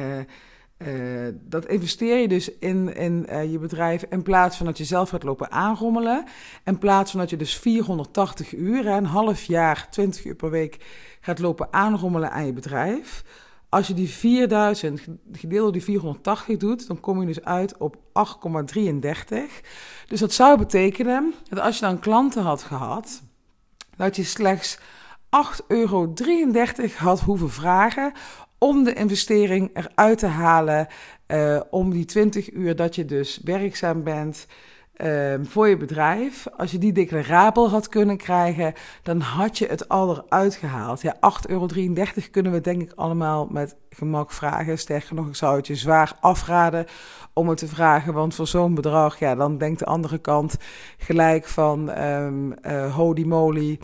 uh, 0.78 1.34
dat 1.40 1.66
investeer 1.66 2.18
je 2.18 2.28
dus 2.28 2.58
in, 2.58 2.94
in 2.94 3.26
je 3.50 3.58
bedrijf 3.58 4.04
in 4.10 4.22
plaats 4.22 4.56
van 4.56 4.66
dat 4.66 4.78
je 4.78 4.84
zelf 4.84 5.08
gaat 5.08 5.22
lopen 5.22 5.50
aanrommelen. 5.50 6.24
In 6.64 6.78
plaats 6.78 7.10
van 7.10 7.20
dat 7.20 7.30
je 7.30 7.36
dus 7.36 7.56
480 7.56 8.54
uur, 8.54 8.86
een 8.86 9.06
half 9.06 9.44
jaar, 9.44 9.86
20 9.90 10.24
uur 10.24 10.34
per 10.34 10.50
week 10.50 10.76
gaat 11.20 11.38
lopen 11.38 11.68
aanrommelen 11.70 12.30
aan 12.30 12.46
je 12.46 12.52
bedrijf. 12.52 13.24
Als 13.74 13.86
je 13.86 13.94
die 13.94 14.08
4000 14.08 15.00
gedeeld 15.32 15.62
door 15.62 15.72
die 15.72 15.82
480 15.82 16.56
doet, 16.56 16.86
dan 16.86 17.00
kom 17.00 17.20
je 17.20 17.26
dus 17.26 17.44
uit 17.44 17.76
op 17.78 17.96
8,33. 17.96 18.00
Dus 20.08 20.20
dat 20.20 20.32
zou 20.32 20.58
betekenen 20.58 21.34
dat 21.48 21.58
als 21.58 21.78
je 21.78 21.84
dan 21.84 21.98
klanten 21.98 22.42
had 22.42 22.62
gehad, 22.62 23.22
dat 23.96 24.16
je 24.16 24.24
slechts 24.24 24.78
8,33 24.78 24.82
euro 25.66 26.12
had 26.96 27.20
hoeven 27.20 27.50
vragen 27.50 28.12
om 28.58 28.84
de 28.84 28.92
investering 28.92 29.70
eruit 29.72 30.18
te 30.18 30.26
halen. 30.26 30.86
Uh, 31.26 31.60
om 31.70 31.90
die 31.90 32.04
20 32.04 32.52
uur 32.52 32.76
dat 32.76 32.94
je 32.94 33.04
dus 33.04 33.40
werkzaam 33.44 34.02
bent 34.02 34.46
uh, 34.96 35.34
voor 35.42 35.68
je 35.68 35.76
bedrijf. 35.76 36.46
Als 36.56 36.70
je 36.70 36.78
die 36.78 36.92
declarabel 36.92 37.70
had 37.70 37.88
kunnen 37.88 38.16
krijgen, 38.16 38.74
dan 39.02 39.20
had 39.20 39.58
je 39.58 39.66
het 39.66 39.88
al 39.88 40.16
eruit 40.16 40.54
gehaald. 40.54 41.02
Ja, 41.02 41.14
8,33 41.14 41.20
euro 41.46 41.66
kunnen 42.30 42.52
we 42.52 42.60
denk 42.60 42.82
ik 42.82 42.92
allemaal 42.94 43.48
met 43.50 43.76
gemak 43.90 44.32
vragen. 44.32 44.78
Sterker 44.78 45.14
nog, 45.14 45.26
ik 45.26 45.34
zou 45.34 45.56
het 45.56 45.66
je 45.66 45.74
zwaar 45.74 46.12
afraden 46.20 46.86
om 47.32 47.48
het 47.48 47.58
te 47.58 47.68
vragen. 47.68 48.12
Want 48.12 48.34
voor 48.34 48.46
zo'n 48.46 48.74
bedrag, 48.74 49.18
ja, 49.18 49.34
dan 49.34 49.58
denkt 49.58 49.78
de 49.78 49.84
andere 49.84 50.18
kant 50.18 50.56
gelijk 50.98 51.46
van 51.46 52.02
um, 52.02 52.54
uh, 52.62 52.94
holy 52.94 53.26
moly 53.26 53.78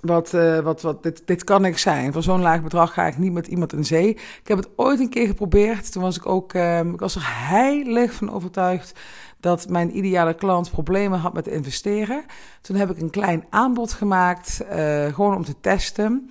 wat, 0.00 0.32
uh, 0.34 0.58
wat, 0.58 0.82
wat, 0.82 1.02
dit, 1.02 1.22
dit 1.24 1.44
kan 1.44 1.64
ik 1.64 1.78
zijn. 1.78 2.12
Voor 2.12 2.22
zo'n 2.22 2.40
laag 2.40 2.62
bedrag 2.62 2.92
ga 2.92 3.06
ik 3.06 3.18
niet 3.18 3.32
met 3.32 3.46
iemand 3.46 3.72
in 3.72 3.84
zee. 3.84 4.08
Ik 4.08 4.48
heb 4.48 4.56
het 4.56 4.68
ooit 4.76 5.00
een 5.00 5.08
keer 5.08 5.26
geprobeerd. 5.26 5.92
Toen 5.92 6.02
was 6.02 6.16
ik 6.16 6.26
ook, 6.26 6.52
uh, 6.52 6.78
ik 6.78 7.00
was 7.00 7.14
er 7.14 7.22
heilig 7.24 8.12
van 8.12 8.32
overtuigd 8.32 9.00
dat 9.40 9.68
mijn 9.68 9.96
ideale 9.96 10.34
klant 10.34 10.70
problemen 10.70 11.18
had 11.18 11.32
met 11.32 11.46
investeren. 11.46 12.24
Toen 12.60 12.76
heb 12.76 12.90
ik 12.90 13.00
een 13.00 13.10
klein 13.10 13.44
aanbod 13.50 13.92
gemaakt, 13.92 14.60
uh, 14.72 15.06
gewoon 15.14 15.36
om 15.36 15.44
te 15.44 15.60
testen. 15.60 16.30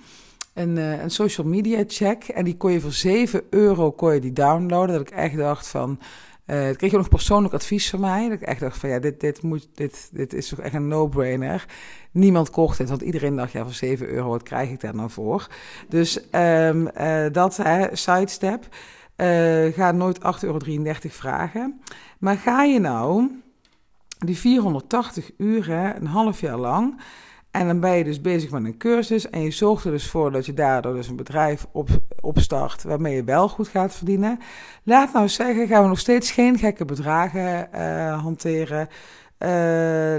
Een, 0.54 0.76
een 0.76 1.10
social 1.10 1.46
media 1.46 1.84
check. 1.86 2.24
En 2.24 2.44
die 2.44 2.56
kon 2.56 2.72
je 2.72 2.80
voor 2.80 2.92
7 2.92 3.42
euro 3.50 3.90
kon 3.90 4.14
je 4.14 4.20
die 4.20 4.32
downloaden. 4.32 4.96
Dat 4.96 5.08
ik 5.08 5.14
echt 5.14 5.36
dacht 5.36 5.68
van, 5.68 5.98
uh, 6.46 6.70
kreeg 6.70 6.90
je 6.90 6.96
nog 6.96 7.08
persoonlijk 7.08 7.54
advies 7.54 7.90
van 7.90 8.00
mij. 8.00 8.28
Dat 8.28 8.40
ik 8.40 8.46
echt 8.46 8.60
dacht 8.60 8.78
van 8.78 8.88
ja, 8.88 8.98
dit, 8.98 9.20
dit, 9.20 9.42
moet, 9.42 9.68
dit, 9.74 10.08
dit 10.12 10.34
is 10.34 10.48
toch 10.48 10.58
echt 10.58 10.74
een 10.74 10.88
no-brainer. 10.88 11.66
Niemand 12.10 12.50
kocht 12.50 12.78
het, 12.78 12.88
want 12.88 13.02
iedereen 13.02 13.36
dacht 13.36 13.52
ja, 13.52 13.62
voor 13.62 13.72
7 13.72 14.08
euro, 14.08 14.28
wat 14.28 14.42
krijg 14.42 14.70
ik 14.70 14.80
daar 14.80 14.94
nou 14.94 15.10
voor? 15.10 15.48
Dus 15.88 16.20
uh, 16.32 16.86
dat, 17.32 17.56
hè, 17.56 17.96
sidestep. 17.96 18.68
Uh, 19.20 19.72
ga 19.74 19.92
nooit 19.92 20.18
8,33 20.18 20.24
euro 20.40 20.58
vragen. 20.98 21.80
Maar 22.18 22.36
ga 22.36 22.62
je 22.62 22.80
nou 22.80 23.30
die 24.18 24.38
480 24.38 25.30
uren, 25.36 25.96
een 25.96 26.06
half 26.06 26.40
jaar 26.40 26.58
lang 26.58 27.00
en 27.50 27.66
dan 27.66 27.80
ben 27.80 27.96
je 27.96 28.04
dus 28.04 28.20
bezig 28.20 28.50
met 28.50 28.64
een 28.64 28.76
cursus 28.76 29.30
en 29.30 29.40
je 29.40 29.50
zorgt 29.50 29.84
er 29.84 29.90
dus 29.90 30.10
voor 30.10 30.32
dat 30.32 30.46
je 30.46 30.54
daardoor 30.54 30.94
dus 30.94 31.08
een 31.08 31.16
bedrijf 31.16 31.66
op, 31.72 31.88
opstart 32.20 32.82
waarmee 32.82 33.14
je 33.14 33.24
wel 33.24 33.48
goed 33.48 33.68
gaat 33.68 33.94
verdienen. 33.94 34.38
Laat 34.82 35.12
nou 35.12 35.28
zeggen, 35.28 35.66
gaan 35.66 35.82
we 35.82 35.88
nog 35.88 35.98
steeds 35.98 36.30
geen 36.30 36.58
gekke 36.58 36.84
bedragen 36.84 37.68
uh, 37.74 38.22
hanteren. 38.22 38.88
Uh, 39.38 39.48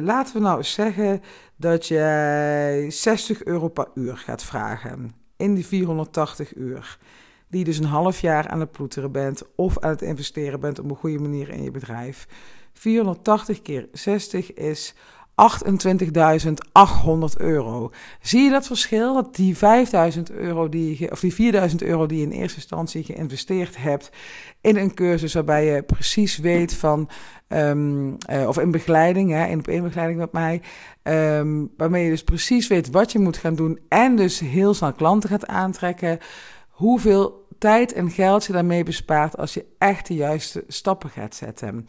laten 0.05 0.33
we 0.33 0.39
nou 0.39 0.57
eens 0.57 0.73
zeggen 0.73 1.21
dat 1.55 1.87
je 1.87 2.85
60 2.89 3.43
euro 3.43 3.67
per 3.67 3.87
uur 3.93 4.17
gaat 4.17 4.43
vragen 4.43 5.13
in 5.37 5.55
die 5.55 5.65
480 5.65 6.55
uur. 6.55 6.97
Die 7.49 7.63
dus 7.63 7.77
een 7.77 7.85
half 7.85 8.21
jaar 8.21 8.47
aan 8.47 8.59
het 8.59 8.71
ploeteren 8.71 9.11
bent 9.11 9.43
of 9.55 9.79
aan 9.79 9.89
het 9.89 10.01
investeren 10.01 10.59
bent 10.59 10.79
op 10.79 10.89
een 10.89 10.95
goede 10.95 11.19
manier 11.19 11.49
in 11.49 11.63
je 11.63 11.71
bedrijf. 11.71 12.27
480 12.73 13.61
keer 13.61 13.87
60 13.91 14.53
is 14.53 14.95
28.800 15.39 15.45
euro. 17.37 17.91
Zie 18.21 18.41
je 18.41 18.49
dat 18.49 18.67
verschil? 18.67 19.13
Dat 19.13 19.35
die 19.35 19.55
5.000 19.55 19.61
euro 20.33 20.69
die 20.69 20.95
je, 20.99 21.11
of 21.11 21.19
die 21.19 21.53
4.000 21.53 21.75
euro 21.77 22.05
die 22.05 22.17
je 22.17 22.23
in 22.23 22.31
eerste 22.31 22.57
instantie 22.57 23.03
geïnvesteerd 23.03 23.77
hebt 23.77 24.09
in 24.61 24.77
een 24.77 24.93
cursus 24.93 25.33
waarbij 25.33 25.65
je 25.65 25.83
precies 25.83 26.37
weet 26.37 26.73
van, 26.73 27.09
um, 27.47 28.17
uh, 28.31 28.47
of 28.47 28.59
in 28.59 28.71
begeleiding, 28.71 29.31
hè, 29.31 29.45
in 29.45 29.59
op 29.59 29.67
één 29.67 29.83
begeleiding 29.83 30.19
met 30.19 30.31
mij, 30.31 30.61
um, 31.37 31.71
waarmee 31.77 32.03
je 32.03 32.09
dus 32.09 32.23
precies 32.23 32.67
weet 32.67 32.89
wat 32.89 33.11
je 33.11 33.19
moet 33.19 33.37
gaan 33.37 33.55
doen 33.55 33.79
en 33.87 34.15
dus 34.15 34.39
heel 34.39 34.73
snel 34.73 34.93
klanten 34.93 35.29
gaat 35.29 35.47
aantrekken. 35.47 36.19
Hoeveel 36.69 37.38
tijd 37.59 37.93
en 37.93 38.09
geld 38.09 38.45
je 38.45 38.53
daarmee 38.53 38.83
bespaart 38.83 39.37
als 39.37 39.53
je 39.53 39.65
echt 39.77 40.07
de 40.07 40.13
juiste 40.13 40.63
stappen 40.67 41.09
gaat 41.09 41.35
zetten. 41.35 41.87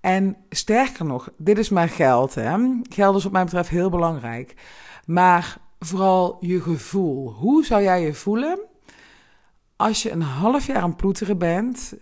En 0.00 0.36
sterker 0.48 1.04
nog, 1.04 1.30
dit 1.36 1.58
is 1.58 1.68
maar 1.68 1.88
geld. 1.88 2.34
Hè? 2.34 2.56
Geld 2.82 3.16
is 3.16 3.22
wat 3.22 3.32
mij 3.32 3.44
betreft 3.44 3.68
heel 3.68 3.90
belangrijk. 3.90 4.54
Maar 5.06 5.58
vooral 5.78 6.36
je 6.40 6.60
gevoel. 6.60 7.32
Hoe 7.32 7.64
zou 7.64 7.82
jij 7.82 8.02
je 8.02 8.14
voelen 8.14 8.58
als 9.76 10.02
je 10.02 10.10
een 10.10 10.22
half 10.22 10.66
jaar 10.66 10.82
aan 10.82 10.96
ploeteren 10.96 11.38
bent, 11.38 11.94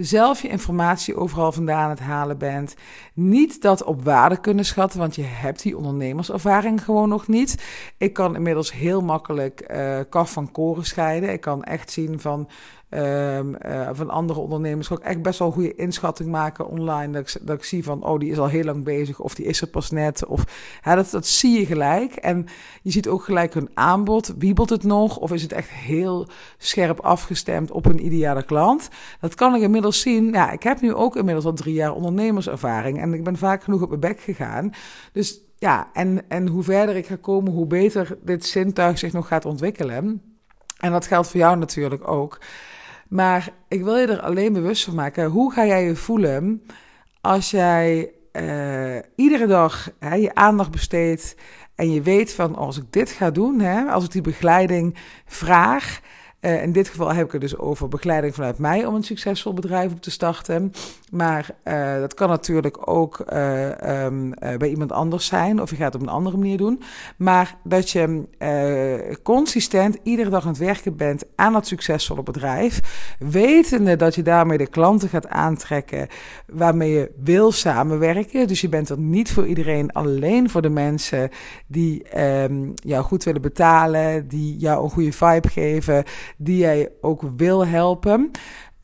zelf 0.00 0.42
je 0.42 0.48
informatie 0.48 1.16
overal 1.16 1.52
vandaan 1.52 1.84
aan 1.84 1.90
het 1.90 2.00
halen 2.00 2.38
bent, 2.38 2.74
niet 3.14 3.62
dat 3.62 3.84
op 3.84 4.04
waarde 4.04 4.40
kunnen 4.40 4.64
schatten, 4.64 4.98
want 4.98 5.14
je 5.14 5.22
hebt 5.22 5.62
die 5.62 5.76
ondernemerservaring 5.76 6.84
gewoon 6.84 7.08
nog 7.08 7.28
niet. 7.28 7.64
Ik 7.98 8.12
kan 8.12 8.34
inmiddels 8.34 8.72
heel 8.72 9.00
makkelijk 9.00 9.70
uh, 9.70 9.98
kaf 10.08 10.32
van 10.32 10.50
koren 10.50 10.84
scheiden. 10.84 11.32
Ik 11.32 11.40
kan 11.40 11.64
echt 11.64 11.90
zien 11.90 12.20
van 12.20 12.48
Um, 12.94 13.56
uh, 13.66 13.88
van 13.92 14.10
andere 14.10 14.40
ondernemers 14.40 14.90
ook 14.90 14.98
echt 14.98 15.22
best 15.22 15.38
wel 15.38 15.48
een 15.48 15.54
goede 15.54 15.74
inschatting 15.74 16.30
maken 16.30 16.68
online. 16.68 17.12
Dat 17.12 17.28
ik, 17.28 17.46
dat 17.46 17.56
ik 17.56 17.64
zie 17.64 17.84
van, 17.84 18.04
oh, 18.04 18.18
die 18.18 18.30
is 18.30 18.38
al 18.38 18.48
heel 18.48 18.64
lang 18.64 18.84
bezig 18.84 19.20
of 19.20 19.34
die 19.34 19.46
is 19.46 19.60
er 19.60 19.66
pas 19.66 19.90
net. 19.90 20.26
Of, 20.26 20.44
ja, 20.84 20.94
dat, 20.94 21.10
dat 21.10 21.26
zie 21.26 21.58
je 21.58 21.66
gelijk. 21.66 22.14
En 22.14 22.46
je 22.82 22.90
ziet 22.90 23.08
ook 23.08 23.24
gelijk 23.24 23.54
hun 23.54 23.70
aanbod. 23.74 24.34
Wiebelt 24.38 24.70
het 24.70 24.82
nog 24.82 25.16
of 25.16 25.32
is 25.32 25.42
het 25.42 25.52
echt 25.52 25.68
heel 25.68 26.28
scherp 26.58 27.00
afgestemd 27.00 27.70
op 27.70 27.86
een 27.86 28.04
ideale 28.04 28.42
klant? 28.42 28.88
Dat 29.20 29.34
kan 29.34 29.54
ik 29.54 29.62
inmiddels 29.62 30.00
zien. 30.00 30.32
Ja, 30.32 30.50
ik 30.50 30.62
heb 30.62 30.80
nu 30.80 30.94
ook 30.94 31.16
inmiddels 31.16 31.44
al 31.44 31.52
drie 31.52 31.74
jaar 31.74 31.94
ondernemerservaring 31.94 33.00
en 33.00 33.14
ik 33.14 33.24
ben 33.24 33.36
vaak 33.36 33.62
genoeg 33.62 33.82
op 33.82 33.88
mijn 33.88 34.00
bek 34.00 34.20
gegaan. 34.20 34.70
Dus 35.12 35.40
ja, 35.58 35.90
en, 35.92 36.28
en 36.28 36.46
hoe 36.46 36.62
verder 36.62 36.96
ik 36.96 37.06
ga 37.06 37.16
komen, 37.20 37.52
hoe 37.52 37.66
beter 37.66 38.18
dit 38.22 38.46
zintuig 38.46 38.98
zich 38.98 39.12
nog 39.12 39.28
gaat 39.28 39.44
ontwikkelen. 39.44 40.22
En 40.78 40.92
dat 40.92 41.06
geldt 41.06 41.28
voor 41.28 41.40
jou 41.40 41.56
natuurlijk 41.56 42.08
ook. 42.08 42.38
Maar 43.10 43.52
ik 43.68 43.82
wil 43.82 43.96
je 43.96 44.06
er 44.06 44.20
alleen 44.20 44.52
bewust 44.52 44.84
van 44.84 44.94
maken. 44.94 45.24
Hoe 45.24 45.52
ga 45.52 45.66
jij 45.66 45.84
je 45.84 45.96
voelen 45.96 46.62
als 47.20 47.50
jij 47.50 48.12
uh, 48.32 48.98
iedere 49.16 49.46
dag 49.46 49.90
je 50.00 50.34
aandacht 50.34 50.70
besteedt 50.70 51.36
en 51.74 51.92
je 51.92 52.02
weet 52.02 52.34
van 52.34 52.56
als 52.56 52.76
ik 52.76 52.84
dit 52.90 53.10
ga 53.10 53.30
doen, 53.30 53.60
hè, 53.60 53.84
als 53.84 54.04
ik 54.04 54.10
die 54.10 54.22
begeleiding 54.22 54.96
vraag, 55.26 56.00
uh, 56.40 56.62
in 56.62 56.72
dit 56.72 56.88
geval 56.88 57.14
heb 57.14 57.26
ik 57.26 57.32
het 57.32 57.40
dus 57.40 57.58
over 57.58 57.88
begeleiding 57.88 58.34
vanuit 58.34 58.58
mij 58.58 58.86
om 58.86 58.94
een 58.94 59.02
succesvol 59.02 59.54
bedrijf 59.54 59.92
op 59.92 60.02
te 60.02 60.10
starten. 60.10 60.72
Maar 61.10 61.50
uh, 61.64 61.94
dat 61.94 62.14
kan 62.14 62.28
natuurlijk 62.28 62.88
ook 62.88 63.24
uh, 63.32 64.04
um, 64.04 64.34
bij 64.58 64.68
iemand 64.68 64.92
anders 64.92 65.26
zijn 65.26 65.60
of 65.60 65.70
je 65.70 65.76
gaat 65.76 65.92
het 65.92 66.02
op 66.02 66.08
een 66.08 66.14
andere 66.14 66.36
manier 66.36 66.56
doen. 66.56 66.82
Maar 67.16 67.56
dat 67.64 67.90
je 67.90 68.28
consistent 69.22 69.98
iedere 70.02 70.30
dag 70.30 70.42
aan 70.42 70.48
het 70.48 70.58
werken 70.58 70.96
bent 70.96 71.24
aan 71.36 71.52
dat 71.52 71.66
succesvolle 71.66 72.22
bedrijf, 72.22 72.80
wetende 73.18 73.96
dat 73.96 74.14
je 74.14 74.22
daarmee 74.22 74.58
de 74.58 74.66
klanten 74.66 75.08
gaat 75.08 75.28
aantrekken 75.28 76.08
waarmee 76.46 76.90
je 76.90 77.10
wil 77.22 77.52
samenwerken. 77.52 78.48
Dus 78.48 78.60
je 78.60 78.68
bent 78.68 78.88
er 78.88 78.98
niet 78.98 79.32
voor 79.32 79.46
iedereen, 79.46 79.92
alleen 79.92 80.50
voor 80.50 80.62
de 80.62 80.68
mensen 80.68 81.30
die 81.66 82.20
um, 82.20 82.72
jou 82.74 83.04
goed 83.04 83.24
willen 83.24 83.42
betalen, 83.42 84.28
die 84.28 84.56
jou 84.56 84.84
een 84.84 84.90
goede 84.90 85.12
vibe 85.12 85.48
geven 85.48 86.04
die 86.42 86.56
jij 86.56 86.88
ook 87.00 87.22
wil 87.36 87.66
helpen. 87.66 88.30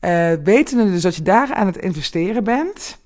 Uh, 0.01 0.31
wetende 0.43 0.91
dus 0.91 1.01
dat 1.01 1.15
je 1.15 1.21
daar 1.21 1.53
aan 1.53 1.65
het 1.65 1.77
investeren 1.77 2.43
bent. 2.43 2.97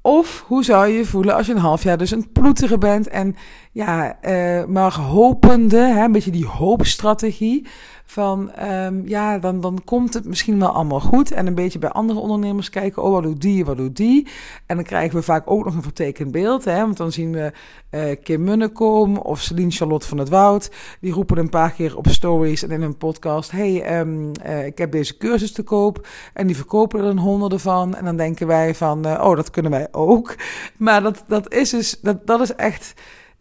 Of 0.00 0.44
hoe 0.46 0.64
zou 0.64 0.86
je 0.86 0.98
je 0.98 1.04
voelen 1.04 1.34
als 1.34 1.46
je 1.46 1.52
een 1.52 1.58
half 1.58 1.82
jaar 1.82 1.98
dus 1.98 2.10
een 2.10 2.32
ploeteren 2.32 2.80
bent 2.80 3.08
en 3.08 3.36
ja, 3.72 4.18
uh, 4.22 4.64
maar 4.64 4.94
hopende, 4.94 5.78
hè, 5.78 6.04
een 6.04 6.12
beetje 6.12 6.30
die 6.30 6.46
hoopstrategie 6.46 7.66
van 8.06 8.50
um, 8.68 9.02
ja, 9.08 9.38
dan, 9.38 9.60
dan 9.60 9.80
komt 9.84 10.14
het 10.14 10.24
misschien 10.24 10.58
wel 10.58 10.68
allemaal 10.68 11.00
goed. 11.00 11.32
En 11.32 11.46
een 11.46 11.54
beetje 11.54 11.78
bij 11.78 11.90
andere 11.90 12.18
ondernemers 12.18 12.70
kijken, 12.70 13.02
oh 13.02 13.12
wat 13.12 13.22
doet 13.22 13.40
die, 13.40 13.64
wat 13.64 13.76
doet 13.76 13.96
die. 13.96 14.26
En 14.66 14.76
dan 14.76 14.84
krijgen 14.84 15.16
we 15.16 15.22
vaak 15.22 15.50
ook 15.50 15.64
nog 15.64 15.74
een 15.74 15.82
vertekend 15.82 16.30
beeld. 16.30 16.64
Hè, 16.64 16.80
want 16.80 16.96
dan 16.96 17.12
zien 17.12 17.32
we 17.32 17.52
uh, 17.90 18.16
Kim 18.22 18.44
Munnekom 18.44 19.16
of 19.16 19.40
Celine 19.40 19.70
Charlotte 19.70 20.08
van 20.08 20.18
het 20.18 20.28
Woud. 20.28 20.70
Die 21.00 21.12
roepen 21.12 21.38
een 21.38 21.48
paar 21.48 21.72
keer 21.72 21.96
op 21.96 22.08
stories 22.08 22.62
en 22.62 22.70
in 22.70 22.82
een 22.82 22.96
podcast. 22.96 23.50
hey, 23.50 23.98
um, 23.98 24.32
uh, 24.46 24.66
ik 24.66 24.78
heb 24.78 24.92
deze 24.92 25.16
cursus 25.16 25.52
te 25.52 25.62
koop. 25.62 26.06
En 26.32 26.46
die 26.46 26.56
verkopen 26.56 27.00
er 27.00 27.06
een 27.06 27.18
honderden 27.18 27.60
van. 27.60 27.94
En 27.94 28.04
dan 28.04 28.16
denken 28.16 28.46
wij 28.46 28.74
van, 28.74 29.06
uh, 29.06 29.20
oh 29.22 29.36
dat 29.36 29.50
kunnen 29.50 29.72
wij 29.72 29.88
ook. 29.90 30.34
Maar 30.76 31.02
dat, 31.02 31.24
dat 31.26 31.52
is 31.52 31.70
dus, 31.70 32.00
dat, 32.00 32.26
dat 32.26 32.40
is 32.40 32.54
echt 32.54 32.94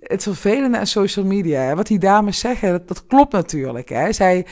het 0.07 0.23
vervelende 0.23 0.77
aan 0.77 0.87
social 0.87 1.25
media, 1.25 1.61
hè, 1.61 1.75
wat 1.75 1.87
die 1.87 1.99
dames 1.99 2.39
zeggen, 2.39 2.71
dat, 2.71 2.87
dat 2.87 3.05
klopt 3.07 3.31
natuurlijk. 3.31 3.89
Hè. 3.89 4.13
Zij, 4.13 4.45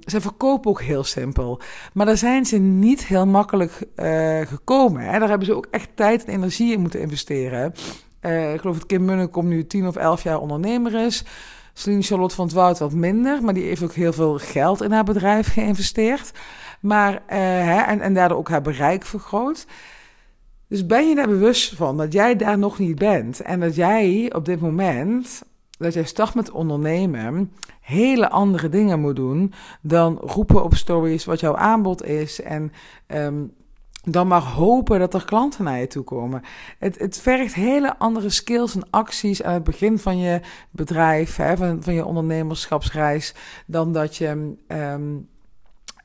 zij 0.00 0.20
verkopen 0.20 0.70
ook 0.70 0.82
heel 0.82 1.04
simpel. 1.04 1.60
Maar 1.92 2.06
daar 2.06 2.16
zijn 2.16 2.44
ze 2.44 2.58
niet 2.58 3.06
heel 3.06 3.26
makkelijk 3.26 3.72
uh, 3.96 4.40
gekomen. 4.40 5.02
Hè. 5.02 5.18
Daar 5.18 5.28
hebben 5.28 5.46
ze 5.46 5.56
ook 5.56 5.66
echt 5.70 5.88
tijd 5.94 6.24
en 6.24 6.32
energie 6.32 6.72
in 6.72 6.80
moeten 6.80 7.00
investeren. 7.00 7.74
Uh, 8.20 8.52
ik 8.52 8.60
geloof 8.60 8.78
dat 8.78 8.86
Kim 8.86 9.04
Munnekom 9.04 9.48
nu 9.48 9.66
10 9.66 9.86
of 9.86 9.96
11 9.96 10.22
jaar 10.22 10.40
ondernemer 10.40 10.94
is. 10.94 11.24
Celine 11.72 12.02
Charlotte 12.02 12.34
van 12.34 12.44
het 12.44 12.54
Woud 12.54 12.78
wat 12.78 12.92
minder, 12.92 13.42
maar 13.42 13.54
die 13.54 13.64
heeft 13.64 13.82
ook 13.82 13.92
heel 13.92 14.12
veel 14.12 14.38
geld 14.38 14.82
in 14.82 14.92
haar 14.92 15.04
bedrijf 15.04 15.52
geïnvesteerd. 15.52 16.32
Maar, 16.80 17.12
uh, 17.12 17.18
hè, 17.38 17.80
en, 17.80 18.00
en 18.00 18.14
daardoor 18.14 18.38
ook 18.38 18.48
haar 18.48 18.62
bereik 18.62 19.04
vergroot. 19.04 19.66
Dus 20.74 20.86
ben 20.86 21.08
je 21.08 21.20
er 21.20 21.28
bewust 21.28 21.74
van 21.74 21.96
dat 21.96 22.12
jij 22.12 22.36
daar 22.36 22.58
nog 22.58 22.78
niet 22.78 22.98
bent 22.98 23.40
en 23.40 23.60
dat 23.60 23.74
jij 23.74 24.32
op 24.34 24.44
dit 24.44 24.60
moment, 24.60 25.42
dat 25.78 25.94
jij 25.94 26.04
start 26.04 26.34
met 26.34 26.50
ondernemen, 26.50 27.52
hele 27.80 28.30
andere 28.30 28.68
dingen 28.68 29.00
moet 29.00 29.16
doen 29.16 29.52
dan 29.80 30.18
roepen 30.18 30.64
op 30.64 30.74
stories 30.74 31.24
wat 31.24 31.40
jouw 31.40 31.56
aanbod 31.56 32.04
is 32.04 32.42
en 32.42 32.72
um, 33.06 33.52
dan 34.04 34.26
maar 34.26 34.42
hopen 34.42 34.98
dat 34.98 35.14
er 35.14 35.24
klanten 35.24 35.64
naar 35.64 35.78
je 35.78 35.86
toe 35.86 36.04
komen. 36.04 36.42
Het, 36.78 36.98
het 36.98 37.18
vergt 37.18 37.54
hele 37.54 37.98
andere 37.98 38.30
skills 38.30 38.74
en 38.74 38.90
acties 38.90 39.42
aan 39.42 39.54
het 39.54 39.64
begin 39.64 39.98
van 39.98 40.18
je 40.18 40.40
bedrijf, 40.70 41.36
hè, 41.36 41.56
van, 41.56 41.82
van 41.82 41.94
je 41.94 42.04
ondernemerschapsreis, 42.04 43.34
dan 43.66 43.92
dat 43.92 44.16
je 44.16 44.54
um, 44.68 45.28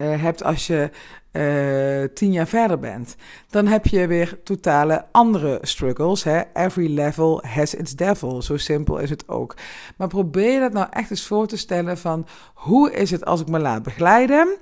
uh, 0.02 0.22
hebt 0.22 0.44
als 0.44 0.68
je 0.68 0.90
uh, 1.32 2.04
tien 2.14 2.32
jaar 2.32 2.48
verder 2.48 2.80
bent. 2.80 3.16
Dan 3.50 3.68
heb 3.68 3.86
je 3.86 4.08
weer 4.08 4.40
totale 4.44 5.06
andere 5.12 5.60
struggles. 5.62 6.24
Hè? 6.24 6.42
Every 6.54 6.94
level 6.94 7.44
has 7.46 7.74
its 7.76 7.96
devil. 7.96 8.42
Zo 8.42 8.58
simpel 8.58 8.98
is 8.98 9.10
het 9.10 9.28
ook. 9.28 9.56
Maar 9.98 10.08
probeer 10.08 10.60
dat 10.60 10.74
nou 10.74 10.88
echt 10.90 11.10
eens 11.10 11.28
voor 11.28 11.48
te 11.48 11.58
stellen 11.58 11.98
van 11.98 12.28
hoe 12.54 12.92
is 12.92 13.12
het 13.12 13.26
als 13.26 13.42
ik 13.42 13.48
me 13.48 13.60
laat 13.60 13.84
begeleiden? 13.84 14.58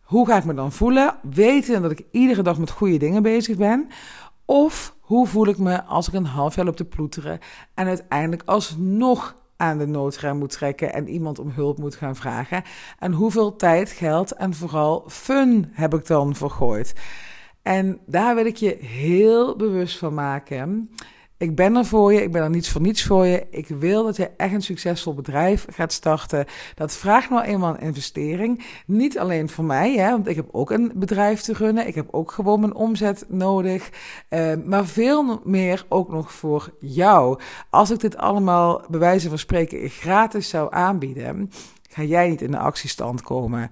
Hoe 0.00 0.26
ga 0.26 0.36
ik 0.36 0.44
me 0.44 0.54
dan 0.54 0.72
voelen? 0.72 1.16
Weten 1.30 1.82
dat 1.82 1.90
ik 1.90 2.04
iedere 2.10 2.42
dag 2.42 2.58
met 2.58 2.70
goede 2.70 2.96
dingen 2.96 3.22
bezig 3.22 3.56
ben? 3.56 3.88
Of 4.44 4.94
hoe 5.00 5.26
voel 5.26 5.46
ik 5.46 5.58
me 5.58 5.84
als 5.84 6.08
ik 6.08 6.14
een 6.14 6.26
half 6.26 6.54
jaar 6.54 6.64
loop 6.64 6.76
te 6.76 6.84
ploeteren 6.84 7.38
en 7.74 7.86
uiteindelijk 7.86 8.42
alsnog 8.44 9.34
aan 9.60 9.78
de 9.78 9.86
noodrem 9.86 10.36
moet 10.36 10.50
trekken 10.50 10.92
en 10.92 11.08
iemand 11.08 11.38
om 11.38 11.50
hulp 11.50 11.78
moet 11.78 11.94
gaan 11.94 12.16
vragen. 12.16 12.62
En 12.98 13.12
hoeveel 13.12 13.56
tijd, 13.56 13.90
geld 13.90 14.32
en 14.32 14.54
vooral 14.54 15.04
fun 15.08 15.70
heb 15.72 15.94
ik 15.94 16.06
dan 16.06 16.34
vergooid? 16.34 16.94
En 17.62 18.00
daar 18.06 18.34
wil 18.34 18.46
ik 18.46 18.56
je 18.56 18.76
heel 18.80 19.56
bewust 19.56 19.98
van 19.98 20.14
maken. 20.14 20.90
Ik 21.40 21.54
ben 21.54 21.76
er 21.76 21.84
voor 21.84 22.12
je, 22.12 22.22
ik 22.22 22.32
ben 22.32 22.42
er 22.42 22.50
niets 22.50 22.70
voor 22.70 22.80
niets 22.80 23.04
voor 23.04 23.26
je. 23.26 23.46
Ik 23.50 23.66
wil 23.68 24.04
dat 24.04 24.16
je 24.16 24.30
echt 24.36 24.52
een 24.52 24.62
succesvol 24.62 25.14
bedrijf 25.14 25.66
gaat 25.70 25.92
starten. 25.92 26.44
Dat 26.74 26.92
vraagt 26.92 27.30
nou 27.30 27.44
eenmaal 27.44 27.74
een 27.74 27.80
investering. 27.80 28.64
Niet 28.86 29.18
alleen 29.18 29.48
voor 29.48 29.64
mij, 29.64 29.96
hè, 29.96 30.10
want 30.10 30.28
ik 30.28 30.36
heb 30.36 30.48
ook 30.50 30.70
een 30.70 30.92
bedrijf 30.94 31.40
te 31.40 31.52
runnen. 31.52 31.86
Ik 31.86 31.94
heb 31.94 32.08
ook 32.10 32.32
gewoon 32.32 32.60
mijn 32.60 32.74
omzet 32.74 33.24
nodig. 33.28 33.90
Uh, 34.30 34.52
maar 34.64 34.86
veel 34.86 35.40
meer 35.44 35.84
ook 35.88 36.10
nog 36.10 36.32
voor 36.32 36.74
jou. 36.80 37.40
Als 37.70 37.90
ik 37.90 38.00
dit 38.00 38.16
allemaal, 38.16 38.84
bij 38.88 39.00
wijze 39.00 39.28
van 39.28 39.38
spreken, 39.38 39.88
gratis 39.88 40.48
zou 40.48 40.74
aanbieden, 40.74 41.50
ga 41.88 42.02
jij 42.02 42.28
niet 42.28 42.42
in 42.42 42.50
de 42.50 42.58
actiestand 42.58 43.22
komen. 43.22 43.70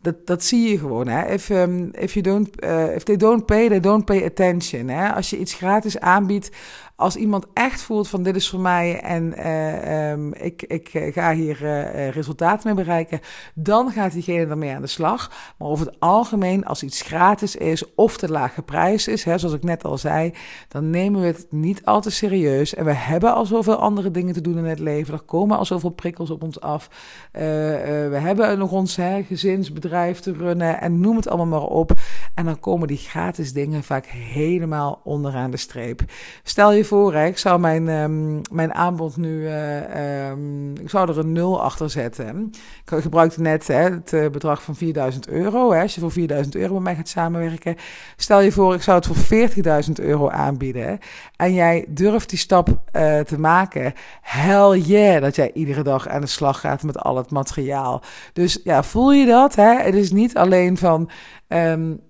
Dat, 0.00 0.26
dat 0.26 0.44
zie 0.44 0.70
je 0.70 0.78
gewoon. 0.78 1.08
Hè? 1.08 1.32
If, 1.32 1.48
um, 1.48 1.88
if, 1.92 2.14
you 2.14 2.24
don't, 2.24 2.64
uh, 2.64 2.94
if 2.94 3.02
they 3.02 3.16
don't 3.16 3.46
pay, 3.46 3.68
they 3.68 3.80
don't 3.80 4.04
pay 4.04 4.24
attention. 4.24 4.88
Hè? 4.88 5.12
Als 5.12 5.30
je 5.30 5.38
iets 5.38 5.54
gratis 5.54 6.00
aanbiedt, 6.00 6.50
als 6.96 7.16
iemand 7.16 7.46
echt 7.54 7.82
voelt 7.82 8.08
van 8.08 8.22
dit 8.22 8.36
is 8.36 8.48
voor 8.48 8.60
mij 8.60 9.00
en 9.00 9.34
uh, 9.38 10.10
um, 10.10 10.34
ik, 10.34 10.62
ik 10.62 10.88
eh, 10.88 11.12
ga 11.12 11.32
hier 11.32 11.62
uh, 11.62 12.08
resultaten 12.08 12.74
mee 12.74 12.84
bereiken, 12.84 13.20
dan 13.54 13.90
gaat 13.90 14.12
diegene 14.12 14.46
ermee 14.46 14.74
aan 14.74 14.82
de 14.82 14.86
slag. 14.86 15.30
Maar 15.58 15.68
over 15.68 15.86
het 15.86 16.00
algemeen, 16.00 16.64
als 16.64 16.82
iets 16.82 17.02
gratis 17.02 17.56
is 17.56 17.94
of 17.94 18.16
te 18.16 18.30
laag 18.30 18.54
geprijsd 18.54 19.08
is, 19.08 19.24
hè, 19.24 19.38
zoals 19.38 19.54
ik 19.54 19.62
net 19.62 19.84
al 19.84 19.98
zei, 19.98 20.32
dan 20.68 20.90
nemen 20.90 21.20
we 21.20 21.26
het 21.26 21.46
niet 21.50 21.84
al 21.84 22.00
te 22.00 22.10
serieus. 22.10 22.74
En 22.74 22.84
we 22.84 22.92
hebben 22.92 23.34
al 23.34 23.46
zoveel 23.46 23.76
andere 23.76 24.10
dingen 24.10 24.34
te 24.34 24.40
doen 24.40 24.58
in 24.58 24.64
het 24.64 24.78
leven. 24.78 25.14
Er 25.14 25.20
komen 25.20 25.58
al 25.58 25.64
zoveel 25.64 25.90
prikkels 25.90 26.30
op 26.30 26.42
ons 26.42 26.60
af. 26.60 26.88
We 27.32 28.18
hebben 28.20 28.58
nog 28.58 28.72
ons 28.72 28.96
hè, 28.96 29.22
gezinsbedrijf 29.22 30.20
te 30.20 30.32
runnen 30.32 30.80
en 30.80 31.00
noem 31.00 31.16
het 31.16 31.28
allemaal 31.28 31.60
maar 31.60 31.68
op. 31.68 31.92
En 32.34 32.44
dan 32.44 32.60
komen 32.60 32.88
die 32.88 32.96
gratis 32.96 33.52
dingen 33.52 33.82
vaak 33.82 34.06
helemaal 34.06 35.00
onderaan 35.04 35.50
de 35.50 35.56
streep. 35.56 36.02
Stel 36.42 36.72
je 36.72 36.83
voor, 36.84 37.14
ik 37.14 37.38
zou 37.38 37.60
mijn, 37.60 37.88
um, 37.88 38.40
mijn 38.52 38.74
aanbod 38.74 39.16
nu, 39.16 39.42
uh, 39.42 40.30
um, 40.30 40.76
ik 40.76 40.90
zou 40.90 41.08
er 41.08 41.18
een 41.18 41.32
nul 41.32 41.62
achter 41.62 41.90
zetten. 41.90 42.50
Ik 42.84 43.02
gebruikte 43.02 43.40
net 43.40 43.66
hè, 43.66 43.74
het 43.74 44.12
uh, 44.12 44.28
bedrag 44.28 44.62
van 44.62 44.76
4000 44.76 45.28
euro. 45.28 45.72
Hè, 45.72 45.82
als 45.82 45.94
je 45.94 46.00
voor 46.00 46.12
4000 46.12 46.54
euro 46.56 46.74
met 46.74 46.82
mij 46.82 46.94
gaat 46.94 47.08
samenwerken. 47.08 47.76
Stel 48.16 48.40
je 48.40 48.52
voor, 48.52 48.74
ik 48.74 48.82
zou 48.82 48.96
het 48.96 49.06
voor 49.06 49.48
40.000 49.86 49.92
euro 49.92 50.28
aanbieden. 50.28 50.98
En 51.36 51.54
jij 51.54 51.84
durft 51.88 52.30
die 52.30 52.38
stap 52.38 52.68
uh, 52.68 53.20
te 53.20 53.38
maken. 53.38 53.92
Hell 54.22 54.78
yeah, 54.78 55.22
dat 55.22 55.36
jij 55.36 55.50
iedere 55.52 55.82
dag 55.82 56.08
aan 56.08 56.20
de 56.20 56.26
slag 56.26 56.60
gaat 56.60 56.82
met 56.82 56.98
al 56.98 57.16
het 57.16 57.30
materiaal. 57.30 58.02
Dus 58.32 58.60
ja, 58.64 58.82
voel 58.82 59.12
je 59.12 59.26
dat? 59.26 59.54
Hè? 59.54 59.74
Het 59.82 59.94
is 59.94 60.12
niet 60.12 60.36
alleen 60.36 60.76
van... 60.76 61.10
Um, 61.48 62.00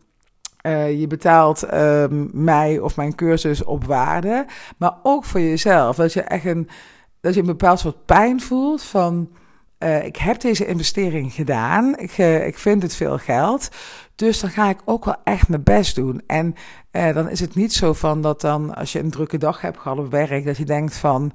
uh, 0.67 1.01
je 1.01 1.07
betaalt 1.07 1.75
um, 1.75 2.31
mij 2.33 2.79
of 2.79 2.97
mijn 2.97 3.15
cursus 3.15 3.65
op 3.65 3.85
waarde, 3.85 4.47
maar 4.79 4.97
ook 5.03 5.25
voor 5.25 5.41
jezelf. 5.41 5.97
Dat 5.97 6.13
je 6.13 6.23
echt 6.23 6.45
een, 6.45 6.69
dat 7.21 7.35
je 7.35 7.41
een 7.41 7.47
bepaald 7.47 7.79
soort 7.79 8.05
pijn 8.05 8.41
voelt 8.41 8.83
van. 8.83 9.31
Uh, 9.79 10.05
ik 10.05 10.17
heb 10.17 10.41
deze 10.41 10.67
investering 10.67 11.33
gedaan. 11.33 11.99
Ik, 11.99 12.19
uh, 12.19 12.47
ik 12.47 12.59
vind 12.59 12.83
het 12.83 12.95
veel 12.95 13.19
geld. 13.19 13.69
Dus 14.15 14.41
dan 14.41 14.51
ga 14.51 14.69
ik 14.69 14.79
ook 14.85 15.05
wel 15.05 15.17
echt 15.25 15.49
mijn 15.49 15.63
best 15.63 15.95
doen. 15.95 16.23
En 16.27 16.55
dan 16.91 17.31
is 17.31 17.41
het 17.41 17.55
niet 17.55 17.73
zo 17.73 17.93
van 17.93 18.21
dat 18.21 18.41
dan, 18.41 18.75
als 18.75 18.93
je 18.93 18.99
een 18.99 19.11
drukke 19.11 19.39
dag 19.39 19.61
hebt 19.61 19.79
gehad 19.79 19.99
op 19.99 20.11
werk, 20.11 20.45
dat 20.45 20.57
je 20.57 20.65
denkt 20.65 20.97
van. 20.97 21.33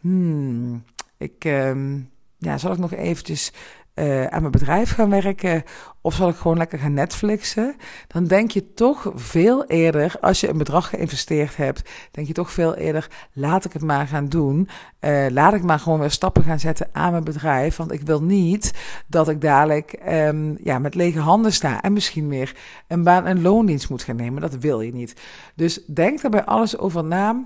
Hmm, 0.00 0.84
ik. 1.18 1.44
Um, 1.44 2.10
ja, 2.38 2.58
zal 2.58 2.72
ik 2.72 2.78
nog 2.78 2.92
eventjes 2.92 3.52
uh, 3.96 4.24
aan 4.24 4.40
mijn 4.40 4.52
bedrijf 4.52 4.94
gaan 4.94 5.10
werken 5.10 5.62
of 6.00 6.14
zal 6.14 6.28
ik 6.28 6.36
gewoon 6.36 6.56
lekker 6.56 6.78
gaan 6.78 6.92
Netflixen, 6.92 7.76
dan 8.06 8.24
denk 8.24 8.50
je 8.50 8.74
toch 8.74 9.12
veel 9.14 9.64
eerder, 9.64 10.14
als 10.20 10.40
je 10.40 10.48
een 10.48 10.58
bedrag 10.58 10.88
geïnvesteerd 10.88 11.56
hebt, 11.56 11.90
denk 12.10 12.26
je 12.26 12.32
toch 12.32 12.52
veel 12.52 12.74
eerder, 12.74 13.10
laat 13.32 13.64
ik 13.64 13.72
het 13.72 13.82
maar 13.82 14.06
gaan 14.06 14.28
doen. 14.28 14.68
Uh, 15.00 15.26
laat 15.28 15.54
ik 15.54 15.62
maar 15.62 15.78
gewoon 15.78 15.98
weer 15.98 16.10
stappen 16.10 16.42
gaan 16.42 16.58
zetten 16.58 16.88
aan 16.92 17.10
mijn 17.10 17.24
bedrijf, 17.24 17.76
want 17.76 17.92
ik 17.92 18.02
wil 18.02 18.22
niet 18.22 18.72
dat 19.06 19.28
ik 19.28 19.40
dadelijk 19.40 20.00
um, 20.08 20.56
ja, 20.62 20.78
met 20.78 20.94
lege 20.94 21.20
handen 21.20 21.52
sta 21.52 21.82
en 21.82 21.92
misschien 21.92 22.28
weer 22.28 22.56
een 22.88 23.02
baan 23.02 23.26
en 23.26 23.42
loondienst 23.42 23.90
moet 23.90 24.02
gaan 24.02 24.16
nemen. 24.16 24.40
Dat 24.40 24.56
wil 24.58 24.80
je 24.80 24.92
niet. 24.92 25.20
Dus 25.54 25.84
denk 25.84 26.22
er 26.22 26.30
bij 26.30 26.44
alles 26.44 26.78
over 26.78 27.04
na. 27.04 27.44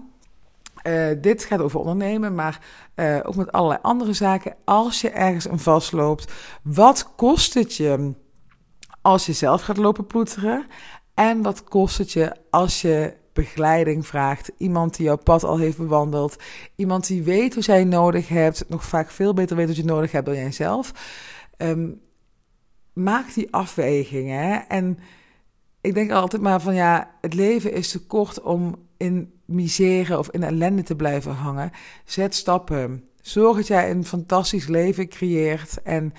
Uh, 0.87 1.09
dit 1.21 1.45
gaat 1.45 1.61
over 1.61 1.81
ondernemen, 1.81 2.35
maar 2.35 2.61
uh, 2.97 3.19
ook 3.23 3.35
met 3.35 3.53
allerlei 3.53 3.81
andere 3.83 4.13
zaken. 4.13 4.57
Als 4.65 5.01
je 5.01 5.11
ergens 5.11 5.45
een 5.45 5.59
vastloopt, 5.59 6.33
wat 6.63 7.13
kost 7.17 7.55
het 7.55 7.77
je 7.77 8.15
als 9.03 9.27
je 9.27 9.33
zelf 9.33 9.63
gaat 9.63 9.77
lopen 9.77 10.07
ploeteren? 10.07 10.67
En 11.15 11.43
wat 11.43 11.65
kost 11.65 11.99
het 11.99 12.13
je 12.13 12.37
als 12.51 12.81
je 12.81 13.15
begeleiding 13.33 14.07
vraagt? 14.07 14.53
Iemand 14.57 14.97
die 14.97 15.07
jouw 15.07 15.17
pad 15.17 15.45
al 15.45 15.59
heeft 15.59 15.77
bewandeld, 15.77 16.37
iemand 16.77 17.07
die 17.07 17.23
weet 17.23 17.55
hoe 17.55 17.63
jij 17.63 17.85
nodig 17.85 18.29
hebt, 18.29 18.65
nog 18.69 18.85
vaak 18.85 19.11
veel 19.11 19.35
beter 19.35 19.57
weet 19.57 19.67
wat 19.67 19.77
je 19.77 19.85
nodig 19.85 20.13
hebt 20.13 20.27
dan 20.27 20.35
jij 20.35 20.53
zelf. 20.53 20.93
Um, 21.57 22.01
maak 22.93 23.35
die 23.35 23.53
afwegingen. 23.53 24.69
En 24.69 24.99
ik 25.81 25.95
denk 25.95 26.11
altijd 26.11 26.43
maar 26.43 26.61
van 26.61 26.75
ja, 26.75 27.11
het 27.21 27.35
leven 27.35 27.73
is 27.73 27.91
te 27.91 28.07
kort 28.07 28.41
om 28.41 28.89
in 28.97 29.40
misère 29.51 30.19
of 30.19 30.31
in 30.31 30.43
ellende 30.43 30.83
te 30.83 30.97
blijven 30.97 31.33
hangen. 31.33 31.71
Zet 32.05 32.35
stappen. 32.35 33.05
Zorg 33.21 33.57
dat 33.57 33.67
jij 33.67 33.91
een 33.91 34.05
fantastisch 34.05 34.67
leven 34.67 35.09
creëert 35.09 35.83
en 35.83 36.13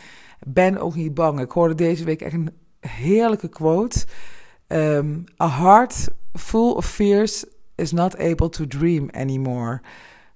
ben 0.48 0.78
ook 0.78 0.96
niet 0.96 1.13
bang. 1.13 1.39
Ik 1.39 1.52
hoorde 1.52 1.76
deze 1.76 2.04
week 2.04 2.22
echt 2.22 2.34
een 2.34 2.54
heerlijke 2.80 3.50
quote. 3.50 4.06
Um, 4.67 5.24
a 5.41 5.50
heart 5.50 6.08
full 6.34 6.72
of 6.72 6.86
fears 6.86 7.46
is 7.76 7.91
not 7.91 8.17
able 8.17 8.50
to 8.50 8.67
dream 8.67 9.10
anymore. 9.12 9.82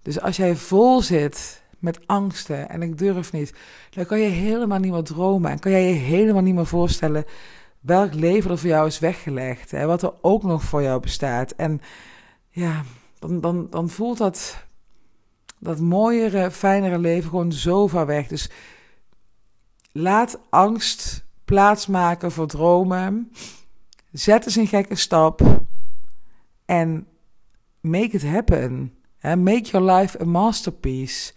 Dus 0.02 0.22
als 0.22 0.38
jij 0.38 0.56
vol 0.56 1.02
zit 1.02 1.64
met 1.80 2.00
angsten 2.06 2.70
en 2.70 2.82
ik 2.82 2.98
durf 2.98 3.32
niet, 3.32 3.54
dan 3.90 4.06
kan 4.06 4.20
je 4.20 4.30
helemaal 4.30 4.80
niet 4.80 4.92
meer 4.92 5.04
dromen 5.04 5.52
en 5.52 5.60
kan 5.60 5.72
jij 5.72 5.88
je 5.88 5.94
helemaal 5.94 6.42
niet 6.42 6.56
meer 6.56 6.66
voorstellen 6.66 7.26
welk 7.86 8.14
leven 8.14 8.52
er 8.52 8.58
voor 8.58 8.70
jou 8.70 8.88
is 8.88 9.00
weggelegd. 9.00 9.72
Hè, 9.72 9.86
wat 9.86 10.02
er 10.02 10.14
ook 10.22 10.44
nog 10.44 10.64
voor 10.64 10.82
jou 10.82 11.00
bestaat. 11.00 11.52
En 11.52 11.82
ja, 12.56 12.84
dan, 13.20 13.42
dan, 13.42 13.68
dan 13.70 13.90
voelt 13.90 14.18
dat, 14.18 14.66
dat 15.60 15.80
mooiere, 15.80 16.52
fijnere 16.52 16.98
leven 16.98 17.30
gewoon 17.30 17.52
zo 17.52 17.88
ver 17.88 18.06
weg. 18.06 18.28
Dus 18.28 18.50
laat 19.92 20.40
angst 20.50 21.26
plaatsmaken 21.46 22.32
voor 22.32 22.48
dromen. 22.48 23.32
Zet 24.12 24.46
eens 24.46 24.56
een 24.56 24.68
gekke 24.68 24.96
stap. 24.96 25.42
En 26.66 27.08
make 27.82 28.10
it 28.12 28.26
happen. 28.26 28.94
Make 29.22 29.62
your 29.62 29.92
life 29.92 30.22
a 30.22 30.26
masterpiece. 30.26 31.34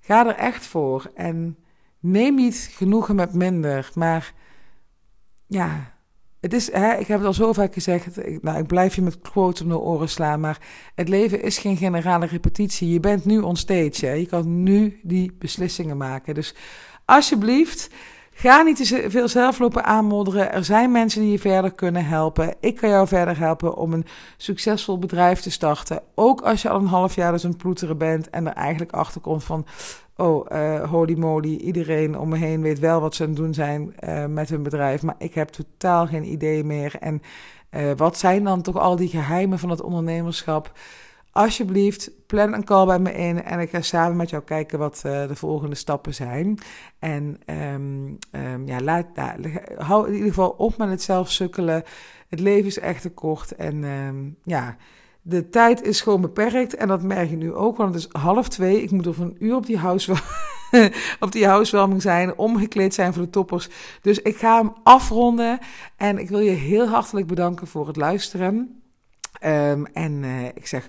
Ga 0.00 0.26
er 0.26 0.36
echt 0.36 0.66
voor. 0.66 1.10
En 1.14 1.58
neem 2.00 2.34
niet 2.34 2.70
genoegen 2.72 3.14
met 3.14 3.34
minder. 3.34 3.90
Maar 3.94 4.34
ja, 5.46 5.93
het 6.44 6.52
is, 6.52 6.72
hè, 6.72 6.94
ik 6.94 7.06
heb 7.06 7.18
het 7.18 7.26
al 7.26 7.32
zo 7.32 7.52
vaak 7.52 7.72
gezegd. 7.72 8.26
Ik, 8.26 8.42
nou, 8.42 8.58
ik 8.58 8.66
blijf 8.66 8.94
je 8.94 9.02
met 9.02 9.20
quotes 9.20 9.62
om 9.62 9.68
de 9.68 9.78
oren 9.78 10.08
slaan. 10.08 10.40
Maar 10.40 10.58
het 10.94 11.08
leven 11.08 11.42
is 11.42 11.58
geen 11.58 11.76
generale 11.76 12.26
repetitie. 12.26 12.88
Je 12.88 13.00
bent 13.00 13.24
nu 13.24 13.38
on 13.38 13.56
stage. 13.56 14.06
Hè. 14.06 14.12
Je 14.12 14.26
kan 14.26 14.62
nu 14.62 15.00
die 15.02 15.36
beslissingen 15.38 15.96
maken. 15.96 16.34
Dus 16.34 16.54
alsjeblieft. 17.04 17.90
Ga 18.36 18.62
niet 18.62 18.76
te 18.76 19.04
veel 19.10 19.28
zelf 19.28 19.58
lopen 19.58 19.84
aanmodderen. 19.84 20.52
Er 20.52 20.64
zijn 20.64 20.92
mensen 20.92 21.20
die 21.20 21.30
je 21.30 21.38
verder 21.38 21.72
kunnen 21.72 22.06
helpen. 22.06 22.54
Ik 22.60 22.76
kan 22.76 22.88
jou 22.88 23.08
verder 23.08 23.38
helpen 23.38 23.76
om 23.76 23.92
een 23.92 24.06
succesvol 24.36 24.98
bedrijf 24.98 25.40
te 25.40 25.50
starten. 25.50 26.02
Ook 26.14 26.40
als 26.40 26.62
je 26.62 26.68
al 26.68 26.80
een 26.80 26.86
half 26.86 27.14
jaar 27.14 27.32
dus 27.32 27.42
een 27.42 27.56
ploeteren 27.56 27.98
bent 27.98 28.30
en 28.30 28.46
er 28.46 28.52
eigenlijk 28.52 28.92
achter 28.92 29.20
komt 29.20 29.44
van... 29.44 29.66
Oh, 30.16 30.46
uh, 30.52 30.90
holy 30.90 31.18
moly, 31.18 31.56
iedereen 31.56 32.18
om 32.18 32.28
me 32.28 32.36
heen 32.36 32.62
weet 32.62 32.78
wel 32.78 33.00
wat 33.00 33.14
ze 33.14 33.22
aan 33.22 33.28
het 33.28 33.38
doen 33.38 33.54
zijn 33.54 33.94
uh, 34.08 34.26
met 34.26 34.48
hun 34.48 34.62
bedrijf. 34.62 35.02
Maar 35.02 35.14
ik 35.18 35.34
heb 35.34 35.48
totaal 35.48 36.06
geen 36.06 36.32
idee 36.32 36.64
meer. 36.64 36.96
En 37.00 37.22
uh, 37.70 37.90
wat 37.96 38.18
zijn 38.18 38.44
dan 38.44 38.62
toch 38.62 38.78
al 38.78 38.96
die 38.96 39.08
geheimen 39.08 39.58
van 39.58 39.70
het 39.70 39.82
ondernemerschap? 39.82 40.72
Alsjeblieft, 41.34 42.10
plan 42.26 42.52
een 42.52 42.64
call 42.64 42.86
bij 42.86 42.98
me 42.98 43.12
in 43.12 43.42
en 43.42 43.60
ik 43.60 43.70
ga 43.70 43.80
samen 43.80 44.16
met 44.16 44.30
jou 44.30 44.42
kijken 44.42 44.78
wat 44.78 45.02
uh, 45.06 45.26
de 45.28 45.36
volgende 45.36 45.74
stappen 45.74 46.14
zijn. 46.14 46.58
En 46.98 47.40
um, 47.46 48.18
um, 48.30 48.66
ja, 48.66 48.80
laat, 48.80 49.06
hou 49.76 50.06
in 50.06 50.12
ieder 50.12 50.28
geval 50.28 50.50
op 50.50 50.76
met 50.76 50.88
het 50.88 51.02
zelf 51.02 51.30
sukkelen. 51.30 51.82
Het 52.28 52.40
leven 52.40 52.66
is 52.66 52.78
echt 52.78 53.02
te 53.02 53.10
kort 53.10 53.54
en 53.54 53.84
um, 53.84 54.36
ja, 54.42 54.76
de 55.22 55.48
tijd 55.48 55.82
is 55.82 56.00
gewoon 56.00 56.20
beperkt. 56.20 56.74
En 56.74 56.88
dat 56.88 57.02
merk 57.02 57.30
je 57.30 57.36
nu 57.36 57.52
ook, 57.52 57.76
want 57.76 57.94
het 57.94 58.04
is 58.04 58.20
half 58.20 58.48
twee. 58.48 58.82
Ik 58.82 58.90
moet 58.90 59.06
over 59.06 59.22
een 59.22 59.36
uur 59.38 59.56
op 59.56 59.66
die, 59.66 59.78
house, 59.78 60.14
op 61.20 61.32
die 61.32 61.46
housewarming 61.46 62.02
zijn, 62.02 62.36
omgekleed 62.36 62.94
zijn 62.94 63.12
voor 63.12 63.22
de 63.22 63.30
toppers. 63.30 63.68
Dus 64.00 64.22
ik 64.22 64.36
ga 64.36 64.58
hem 64.58 64.72
afronden 64.82 65.58
en 65.96 66.18
ik 66.18 66.28
wil 66.28 66.40
je 66.40 66.50
heel 66.50 66.88
hartelijk 66.88 67.26
bedanken 67.26 67.66
voor 67.66 67.86
het 67.86 67.96
luisteren. 67.96 68.78
En 69.92 70.22
uh, 70.22 70.44
ik 70.44 70.66
zeg 70.66 70.88